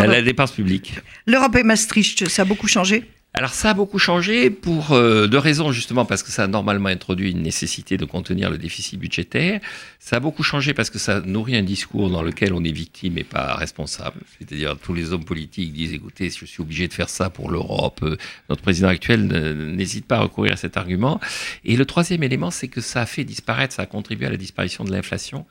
la, 0.00 0.06
la 0.06 0.22
dépense 0.22 0.52
publique. 0.52 0.94
L'Europe 1.26 1.56
et 1.56 1.62
Maastricht, 1.62 2.28
ça 2.28 2.42
a 2.42 2.44
beaucoup 2.44 2.68
changé? 2.68 3.04
Alors 3.38 3.52
ça 3.52 3.68
a 3.68 3.74
beaucoup 3.74 3.98
changé 3.98 4.48
pour 4.48 4.92
euh, 4.92 5.26
deux 5.26 5.36
raisons 5.36 5.70
justement 5.70 6.06
parce 6.06 6.22
que 6.22 6.30
ça 6.30 6.44
a 6.44 6.46
normalement 6.46 6.88
introduit 6.88 7.32
une 7.32 7.42
nécessité 7.42 7.98
de 7.98 8.06
contenir 8.06 8.48
le 8.48 8.56
déficit 8.56 8.98
budgétaire. 8.98 9.60
Ça 10.00 10.16
a 10.16 10.20
beaucoup 10.20 10.42
changé 10.42 10.72
parce 10.72 10.88
que 10.88 10.98
ça 10.98 11.20
nourrit 11.20 11.54
un 11.54 11.62
discours 11.62 12.08
dans 12.08 12.22
lequel 12.22 12.54
on 12.54 12.64
est 12.64 12.72
victime 12.72 13.18
et 13.18 13.24
pas 13.24 13.54
responsable. 13.54 14.22
C'est-à-dire 14.38 14.78
tous 14.78 14.94
les 14.94 15.12
hommes 15.12 15.26
politiques 15.26 15.74
disent 15.74 15.92
écoutez, 15.92 16.30
je 16.30 16.46
suis 16.46 16.62
obligé 16.62 16.88
de 16.88 16.94
faire 16.94 17.10
ça 17.10 17.28
pour 17.28 17.50
l'Europe. 17.50 18.02
Notre 18.48 18.62
président 18.62 18.88
actuel 18.88 19.26
n'hésite 19.26 20.06
pas 20.06 20.16
à 20.16 20.20
recourir 20.20 20.54
à 20.54 20.56
cet 20.56 20.78
argument. 20.78 21.20
Et 21.66 21.76
le 21.76 21.84
troisième 21.84 22.22
élément, 22.22 22.50
c'est 22.50 22.68
que 22.68 22.80
ça 22.80 23.02
a 23.02 23.06
fait 23.06 23.24
disparaître, 23.24 23.74
ça 23.74 23.82
a 23.82 23.86
contribué 23.86 24.28
à 24.28 24.30
la 24.30 24.38
disparition 24.38 24.82
de 24.82 24.90
l'inflation. 24.90 25.44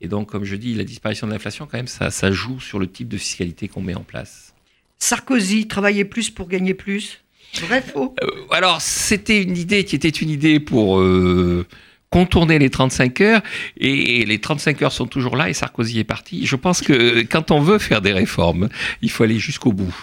Et 0.00 0.08
donc, 0.08 0.30
comme 0.30 0.44
je 0.44 0.56
dis, 0.56 0.74
la 0.74 0.84
disparition 0.84 1.26
de 1.26 1.32
l'inflation, 1.32 1.66
quand 1.66 1.76
même, 1.76 1.88
ça, 1.88 2.10
ça 2.10 2.30
joue 2.30 2.60
sur 2.60 2.78
le 2.78 2.86
type 2.86 3.08
de 3.08 3.16
fiscalité 3.16 3.68
qu'on 3.68 3.80
met 3.80 3.94
en 3.94 4.02
place. 4.02 4.54
Sarkozy 4.98 5.66
travaillait 5.66 6.04
plus 6.04 6.30
pour 6.30 6.48
gagner 6.48 6.74
plus? 6.74 7.22
Vrai, 7.62 7.82
faux? 7.82 8.14
Euh, 8.22 8.26
Alors, 8.50 8.80
c'était 8.80 9.42
une 9.42 9.56
idée 9.56 9.84
qui 9.84 9.96
était 9.96 10.08
une 10.08 10.30
idée 10.30 10.60
pour 10.60 11.00
euh, 11.00 11.66
contourner 12.10 12.58
les 12.58 12.70
35 12.70 13.20
heures, 13.22 13.42
et, 13.78 14.20
et, 14.20 14.26
les 14.26 14.40
35 14.40 14.82
heures 14.82 14.92
sont 14.92 15.06
toujours 15.06 15.36
là, 15.36 15.48
et 15.48 15.52
Sarkozy 15.54 15.98
est 15.98 16.04
parti. 16.04 16.46
Je 16.46 16.56
pense 16.56 16.80
que 16.80 17.22
quand 17.22 17.50
on 17.50 17.60
veut 17.60 17.78
faire 17.78 18.00
des 18.00 18.12
réformes, 18.12 18.68
il 19.02 19.10
faut 19.10 19.24
aller 19.24 19.38
jusqu'au 19.38 19.72
bout. 19.72 19.94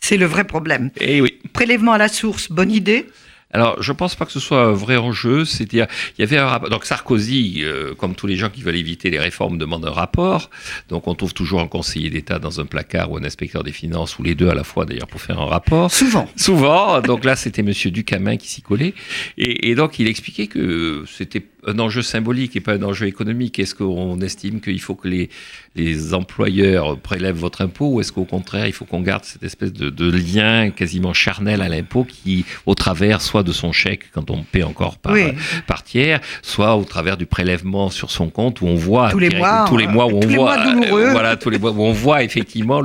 C'est 0.00 0.16
le 0.16 0.26
vrai 0.26 0.44
problème. 0.44 0.90
Et 0.98 1.20
oui. 1.20 1.38
Prélèvement 1.52 1.92
à 1.92 1.98
la 1.98 2.08
source, 2.08 2.50
bonne 2.50 2.72
idée? 2.72 3.06
Alors, 3.52 3.82
je 3.82 3.92
pense 3.92 4.14
pas 4.14 4.26
que 4.26 4.32
ce 4.32 4.40
soit 4.40 4.62
un 4.62 4.72
vrai 4.72 4.96
enjeu. 4.96 5.44
C'est-à-dire, 5.44 5.86
il 6.16 6.20
y 6.20 6.24
avait 6.24 6.38
un 6.38 6.46
rapport. 6.46 6.70
Donc, 6.70 6.84
Sarkozy, 6.84 7.62
euh, 7.62 7.94
comme 7.94 8.14
tous 8.14 8.26
les 8.26 8.36
gens 8.36 8.48
qui 8.48 8.62
veulent 8.62 8.76
éviter 8.76 9.10
les 9.10 9.18
réformes, 9.18 9.58
demande 9.58 9.84
un 9.84 9.90
rapport. 9.90 10.50
Donc, 10.88 11.08
on 11.08 11.14
trouve 11.14 11.34
toujours 11.34 11.60
un 11.60 11.66
conseiller 11.66 12.10
d'État 12.10 12.38
dans 12.38 12.60
un 12.60 12.66
placard 12.66 13.10
ou 13.10 13.16
un 13.16 13.24
inspecteur 13.24 13.64
des 13.64 13.72
finances, 13.72 14.18
ou 14.18 14.22
les 14.22 14.34
deux 14.34 14.48
à 14.48 14.54
la 14.54 14.64
fois 14.64 14.84
d'ailleurs, 14.84 15.08
pour 15.08 15.20
faire 15.20 15.40
un 15.40 15.46
rapport. 15.46 15.90
Souvent. 15.90 16.28
Souvent. 16.36 17.00
Donc 17.00 17.24
là, 17.24 17.34
c'était 17.34 17.62
Monsieur 17.62 17.90
Ducamin 17.90 18.36
qui 18.36 18.48
s'y 18.48 18.62
collait. 18.62 18.94
Et, 19.36 19.70
et, 19.70 19.74
donc, 19.74 19.98
il 19.98 20.06
expliquait 20.06 20.46
que 20.46 21.04
c'était 21.08 21.44
un 21.66 21.78
enjeu 21.78 22.02
symbolique 22.02 22.56
et 22.56 22.60
pas 22.60 22.74
un 22.74 22.82
enjeu 22.82 23.06
économique. 23.06 23.58
Est-ce 23.58 23.74
qu'on 23.74 24.20
estime 24.20 24.60
qu'il 24.60 24.80
faut 24.80 24.94
que 24.94 25.08
les, 25.08 25.30
les 25.76 26.14
employeurs 26.14 26.98
prélèvent 26.98 27.36
votre 27.36 27.62
impôt 27.62 27.94
ou 27.94 28.00
est-ce 28.00 28.12
qu'au 28.12 28.24
contraire, 28.24 28.66
il 28.66 28.72
faut 28.72 28.84
qu'on 28.84 29.00
garde 29.00 29.24
cette 29.24 29.42
espèce 29.42 29.72
de, 29.72 29.90
de 29.90 30.10
lien 30.10 30.70
quasiment 30.70 31.12
charnel 31.12 31.62
à 31.62 31.68
l'impôt 31.68 32.04
qui, 32.04 32.44
au 32.66 32.74
travers 32.74 33.20
soit 33.20 33.42
de 33.42 33.52
son 33.52 33.72
chèque 33.72 34.10
quand 34.12 34.30
on 34.30 34.42
paie 34.42 34.62
encore 34.62 34.98
par, 34.98 35.12
oui. 35.12 35.32
par 35.66 35.82
tiers, 35.82 36.20
soit 36.42 36.76
au 36.76 36.84
travers 36.84 37.16
du 37.16 37.26
prélèvement 37.26 37.90
sur 37.90 38.10
son 38.10 38.30
compte 38.30 38.60
où 38.60 38.66
on 38.66 38.76
voit 38.76 39.10
tous 39.10 39.18
les 39.18 39.30
mois, 39.30 39.64
tous 39.68 39.76
les 39.76 39.86
mois 39.86 40.06
où 40.06 40.20
on 40.22 40.26
voit 40.26 40.58
euh, 40.58 41.10
voilà 41.12 41.36
tous 41.36 41.50
les 41.50 41.58
mois 41.58 41.70
où 41.70 41.82
on 41.82 41.92
voit 41.92 42.22
effectivement 42.22 42.80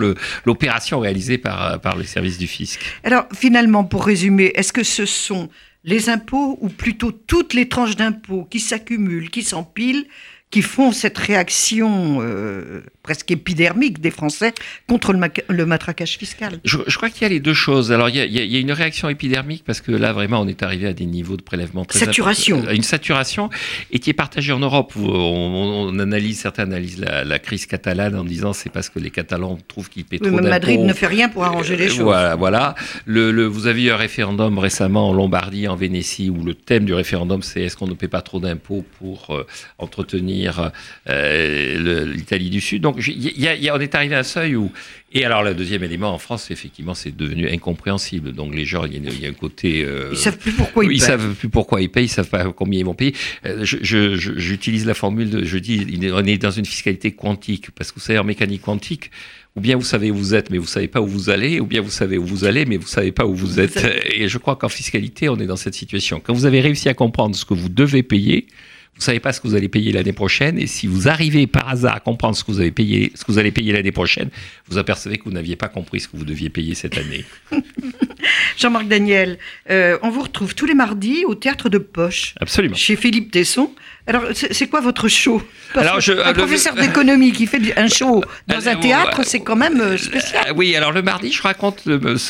l'opération 0.45 0.99
réalisée 0.99 1.37
par 1.37 1.79
par 1.79 1.97
les 1.97 2.05
services 2.05 2.37
du 2.37 2.47
fisc. 2.47 2.79
Alors 3.03 3.25
finalement, 3.33 3.83
pour 3.83 4.05
résumer, 4.05 4.51
est-ce 4.55 4.73
que 4.73 4.83
ce 4.83 5.05
sont 5.05 5.49
les 5.85 6.09
impôts, 6.09 6.57
ou 6.61 6.69
plutôt 6.69 7.11
toutes 7.11 7.53
les 7.53 7.69
tranches 7.69 7.95
d'impôts 7.95 8.45
qui 8.45 8.59
s'accumulent, 8.59 9.29
qui 9.29 9.43
s'empilent, 9.43 10.07
qui 10.55 10.61
font 10.61 10.93
cette 10.93 11.17
réaction 11.17 12.19
euh, 12.21 12.79
presque 13.03 13.29
épidermique 13.29 13.99
des 13.99 14.09
Français 14.09 14.53
contre 14.87 15.11
le, 15.11 15.19
le 15.49 15.65
matraquage 15.65 16.17
fiscal. 16.17 16.61
Je, 16.63 16.77
je 16.87 16.95
crois 16.95 17.09
qu'il 17.09 17.23
y 17.23 17.25
a 17.25 17.27
les 17.27 17.41
deux 17.41 17.53
choses. 17.53 17.91
Alors 17.91 18.07
il 18.07 18.15
y, 18.15 18.21
a, 18.21 18.25
il 18.25 18.33
y, 18.33 18.55
a, 18.55 18.59
une 18.61 18.71
réaction 18.71 19.09
épidermique 19.09 19.65
parce 19.65 19.81
que 19.81 19.91
là 19.91 20.13
vraiment 20.13 20.39
on 20.39 20.47
est 20.47 20.63
arrivé 20.63 20.87
à 20.87 20.93
des 20.93 21.05
niveaux 21.05 21.35
de 21.35 21.41
prélèvement 21.41 21.83
très 21.83 21.99
saturation, 21.99 22.63
une 22.71 22.83
saturation 22.83 23.49
et 23.91 23.99
qui 23.99 24.09
est 24.09 24.13
partagée 24.13 24.53
en 24.53 24.59
Europe. 24.59 24.95
Où 24.95 25.03
on, 25.05 25.89
on 25.89 25.99
analyse 25.99 26.39
certains 26.39 26.63
analysent 26.63 26.99
la, 26.99 27.25
la, 27.25 27.37
crise 27.37 27.65
catalane 27.65 28.15
en 28.15 28.23
disant 28.23 28.53
c'est 28.53 28.69
parce 28.69 28.87
que 28.87 28.99
les 28.99 29.09
Catalans 29.09 29.57
trouvent 29.67 29.89
qu'ils 29.89 30.05
paient 30.05 30.19
oui, 30.21 30.29
trop 30.29 30.37
d'impôts. 30.37 30.47
Madrid 30.47 30.79
ne 30.79 30.93
fait 30.93 31.07
rien 31.07 31.27
pour 31.27 31.43
arranger 31.43 31.75
les 31.75 31.89
choses. 31.89 31.99
Voilà, 31.99 32.35
voilà. 32.37 32.75
Le, 33.05 33.33
le, 33.33 33.45
vous 33.45 33.67
avez 33.67 33.83
eu 33.83 33.91
un 33.91 33.97
référendum 33.97 34.57
récemment 34.57 35.09
en 35.09 35.13
Lombardie, 35.13 35.67
en 35.67 35.75
Vénétie, 35.75 36.29
où 36.29 36.45
le 36.45 36.55
thème 36.55 36.85
du 36.85 36.93
référendum 36.93 37.41
c'est 37.41 37.63
est-ce 37.63 37.75
qu'on 37.75 37.87
ne 37.87 37.93
paie 37.93 38.07
pas 38.07 38.21
trop 38.21 38.39
d'impôts 38.39 38.85
pour 38.99 39.35
euh, 39.35 39.45
entretenir 39.79 40.44
euh, 41.09 42.05
l'Italie 42.13 42.49
du 42.49 42.61
Sud. 42.61 42.81
Donc, 42.81 42.97
y 43.05 43.47
a, 43.47 43.55
y 43.55 43.69
a, 43.69 43.75
on 43.75 43.79
est 43.79 43.95
arrivé 43.95 44.15
à 44.15 44.19
un 44.19 44.23
seuil 44.23 44.55
où. 44.55 44.71
Et 45.13 45.23
alors, 45.23 45.43
le 45.43 45.53
deuxième 45.53 45.83
élément 45.83 46.13
en 46.13 46.17
France, 46.17 46.51
effectivement, 46.51 46.93
c'est 46.93 47.15
devenu 47.15 47.49
incompréhensible. 47.49 48.33
Donc, 48.33 48.53
les 48.53 48.65
gens, 48.65 48.85
il 48.85 48.95
y, 48.95 49.21
y, 49.21 49.25
a 49.25 49.29
un 49.29 49.33
côté. 49.33 49.83
Euh, 49.83 50.09
ils 50.11 50.17
savent 50.17 50.37
plus 50.37 50.51
pourquoi 50.51 50.83
ils, 50.83 50.87
ils 50.87 50.99
payent. 50.99 51.07
savent 51.07 51.33
plus 51.35 51.49
pourquoi 51.49 51.81
ils 51.81 51.89
payent, 51.89 52.05
ils 52.05 52.09
savent 52.09 52.29
pas 52.29 52.51
combien 52.51 52.79
ils 52.79 52.85
vont 52.85 52.95
payer. 52.95 53.13
Euh, 53.45 53.63
J'utilise 53.63 54.85
la 54.85 54.93
formule 54.93 55.29
de, 55.29 55.43
je 55.45 55.57
dis, 55.57 55.85
on 56.11 56.25
est 56.25 56.37
dans 56.37 56.51
une 56.51 56.65
fiscalité 56.65 57.11
quantique 57.13 57.71
parce 57.71 57.91
que 57.91 57.99
vous 57.99 58.05
savez, 58.05 58.19
en 58.19 58.25
mécanique 58.25 58.61
quantique, 58.61 59.09
ou 59.55 59.61
bien 59.61 59.77
vous 59.77 59.83
savez 59.83 60.11
où 60.11 60.15
vous 60.15 60.35
êtes, 60.35 60.49
mais 60.49 60.57
vous 60.57 60.67
savez 60.67 60.89
pas 60.89 60.99
où 60.99 61.07
vous 61.07 61.29
allez, 61.29 61.59
ou 61.61 61.65
bien 61.65 61.81
vous 61.81 61.89
savez 61.89 62.17
où 62.17 62.25
vous 62.25 62.43
allez, 62.43 62.65
mais 62.65 62.75
vous 62.75 62.87
savez 62.87 63.13
pas 63.13 63.25
où 63.25 63.33
vous 63.33 63.59
êtes. 63.59 63.85
Et 64.13 64.27
je 64.27 64.37
crois 64.37 64.57
qu'en 64.57 64.69
fiscalité, 64.69 65.29
on 65.29 65.37
est 65.37 65.45
dans 65.45 65.55
cette 65.55 65.75
situation. 65.75 66.19
Quand 66.19 66.33
vous 66.33 66.45
avez 66.45 66.59
réussi 66.59 66.89
à 66.89 66.93
comprendre 66.93 67.35
ce 67.35 67.45
que 67.45 67.53
vous 67.53 67.69
devez 67.69 68.03
payer, 68.03 68.47
vous 68.95 69.01
savez 69.01 69.19
pas 69.19 69.33
ce 69.33 69.41
que 69.41 69.47
vous 69.47 69.55
allez 69.55 69.67
payer 69.67 69.91
l'année 69.91 70.13
prochaine, 70.13 70.57
et 70.57 70.67
si 70.67 70.87
vous 70.87 71.09
arrivez 71.09 71.47
par 71.47 71.67
hasard 71.67 71.95
à 71.95 71.99
comprendre 71.99 72.35
ce 72.35 72.43
que 72.43 72.51
vous 72.51 72.61
avez 72.61 72.71
payé, 72.71 73.11
ce 73.15 73.25
que 73.25 73.31
vous 73.31 73.37
allez 73.37 73.51
payer 73.51 73.73
l'année 73.73 73.91
prochaine, 73.91 74.29
vous 74.69 74.77
apercevez 74.77 75.17
que 75.17 75.25
vous 75.25 75.31
n'aviez 75.31 75.57
pas 75.57 75.67
compris 75.67 75.99
ce 75.99 76.07
que 76.07 76.15
vous 76.15 76.25
deviez 76.25 76.49
payer 76.49 76.75
cette 76.75 76.97
année. 76.97 77.25
Jean-Marc 78.57 78.87
Daniel, 78.87 79.37
euh, 79.69 79.97
on 80.01 80.09
vous 80.09 80.21
retrouve 80.21 80.55
tous 80.55 80.65
les 80.65 80.73
mardis 80.73 81.25
au 81.25 81.35
théâtre 81.35 81.69
de 81.69 81.77
Poche. 81.77 82.35
Absolument. 82.39 82.75
Chez 82.75 82.95
Philippe 82.95 83.31
Tesson. 83.31 83.71
Alors, 84.07 84.23
c'est 84.33 84.67
quoi 84.67 84.81
votre 84.81 85.07
show? 85.07 85.41
Parce 85.73 85.87
alors, 85.87 85.99
je, 85.99 86.13
Un 86.13 86.27
le, 86.27 86.37
professeur 86.37 86.75
d'économie 86.75 87.31
qui 87.31 87.47
fait 87.47 87.59
un 87.75 87.87
show 87.87 88.23
dans 88.47 88.67
un 88.67 88.75
théâtre, 88.75 89.21
c'est 89.25 89.39
quand 89.39 89.55
même 89.55 89.97
spécial. 89.97 90.45
Euh, 90.49 90.53
oui, 90.55 90.75
alors 90.75 90.91
le 90.91 91.01
mardi, 91.01 91.31
je 91.31 91.41
raconte 91.41 91.87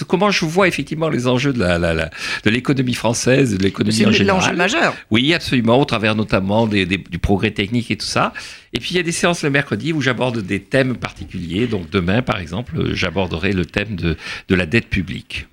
comment 0.08 0.32
je 0.32 0.46
vois 0.46 0.70
effectivement 0.70 1.10
les 1.10 1.28
enjeux 1.28 1.52
de 1.52 1.60
la, 1.60 1.78
la, 1.78 1.94
la 1.94 2.10
de 2.46 2.50
l'économie 2.50 2.94
française, 2.94 3.58
de 3.58 3.62
l'économie 3.62 4.06
en 4.06 4.12
général. 4.12 4.16
C'est 4.16 4.24
l'enjeu 4.24 4.56
majeur. 4.56 4.96
Oui, 5.12 5.34
absolument, 5.34 5.78
au 5.78 5.86
travers 5.86 6.16
notamment 6.16 6.66
des, 6.66 6.86
des, 6.86 6.98
du 6.98 7.20
progrès 7.20 7.52
technique 7.52 7.92
et 7.92 7.98
tout 7.98 8.06
ça. 8.06 8.32
Et 8.72 8.80
puis 8.80 8.92
il 8.92 8.98
y 8.98 9.00
a 9.00 9.04
des 9.04 9.12
séances 9.12 9.44
le 9.44 9.50
mercredi 9.50 9.92
où 9.92 10.02
j'aborde 10.02 10.40
des 10.40 10.62
thèmes 10.62 10.96
particuliers. 10.96 11.68
Donc 11.68 11.90
demain, 11.90 12.22
par 12.22 12.40
exemple, 12.40 12.94
j'aborderai 12.94 13.52
le 13.52 13.66
thème 13.66 13.96
de, 13.96 14.16
de 14.48 14.56
la 14.56 14.66
dette 14.66 14.88
publique. 14.88 15.48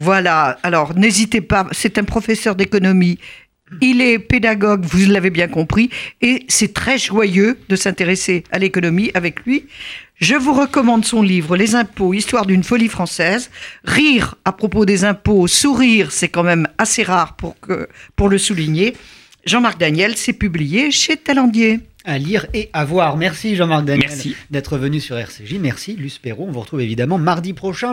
Voilà, 0.00 0.58
alors 0.62 0.94
n'hésitez 0.96 1.42
pas, 1.42 1.66
c'est 1.72 1.98
un 1.98 2.04
professeur 2.04 2.56
d'économie. 2.56 3.18
Il 3.80 4.00
est 4.00 4.18
pédagogue, 4.18 4.84
vous 4.84 5.10
l'avez 5.10 5.30
bien 5.30 5.46
compris, 5.46 5.90
et 6.20 6.44
c'est 6.48 6.74
très 6.74 6.98
joyeux 6.98 7.58
de 7.68 7.76
s'intéresser 7.76 8.42
à 8.50 8.58
l'économie 8.58 9.10
avec 9.14 9.44
lui. 9.44 9.66
Je 10.16 10.34
vous 10.34 10.52
recommande 10.52 11.04
son 11.04 11.22
livre 11.22 11.56
Les 11.56 11.74
impôts, 11.74 12.12
histoire 12.12 12.46
d'une 12.46 12.64
folie 12.64 12.88
française. 12.88 13.50
Rire 13.84 14.34
à 14.44 14.52
propos 14.52 14.84
des 14.84 15.04
impôts, 15.04 15.46
sourire, 15.46 16.12
c'est 16.12 16.28
quand 16.28 16.42
même 16.42 16.66
assez 16.78 17.02
rare 17.02 17.36
pour, 17.36 17.58
que, 17.60 17.88
pour 18.16 18.28
le 18.28 18.36
souligner. 18.36 18.94
Jean-Marc 19.46 19.78
Daniel, 19.78 20.16
c'est 20.16 20.34
publié 20.34 20.90
chez 20.90 21.16
Talendier. 21.16 21.80
À 22.04 22.18
lire 22.18 22.46
et 22.52 22.70
à 22.72 22.84
voir. 22.84 23.16
Merci 23.16 23.56
Jean-Marc 23.56 23.84
Daniel 23.84 24.08
Merci. 24.08 24.36
d'être 24.50 24.76
venu 24.76 25.00
sur 25.00 25.16
RCJ. 25.16 25.54
Merci 25.60 25.96
Luce 25.96 26.18
Perrault. 26.18 26.46
On 26.48 26.52
vous 26.52 26.60
retrouve 26.60 26.80
évidemment 26.80 27.18
mardi 27.18 27.52
prochain. 27.52 27.88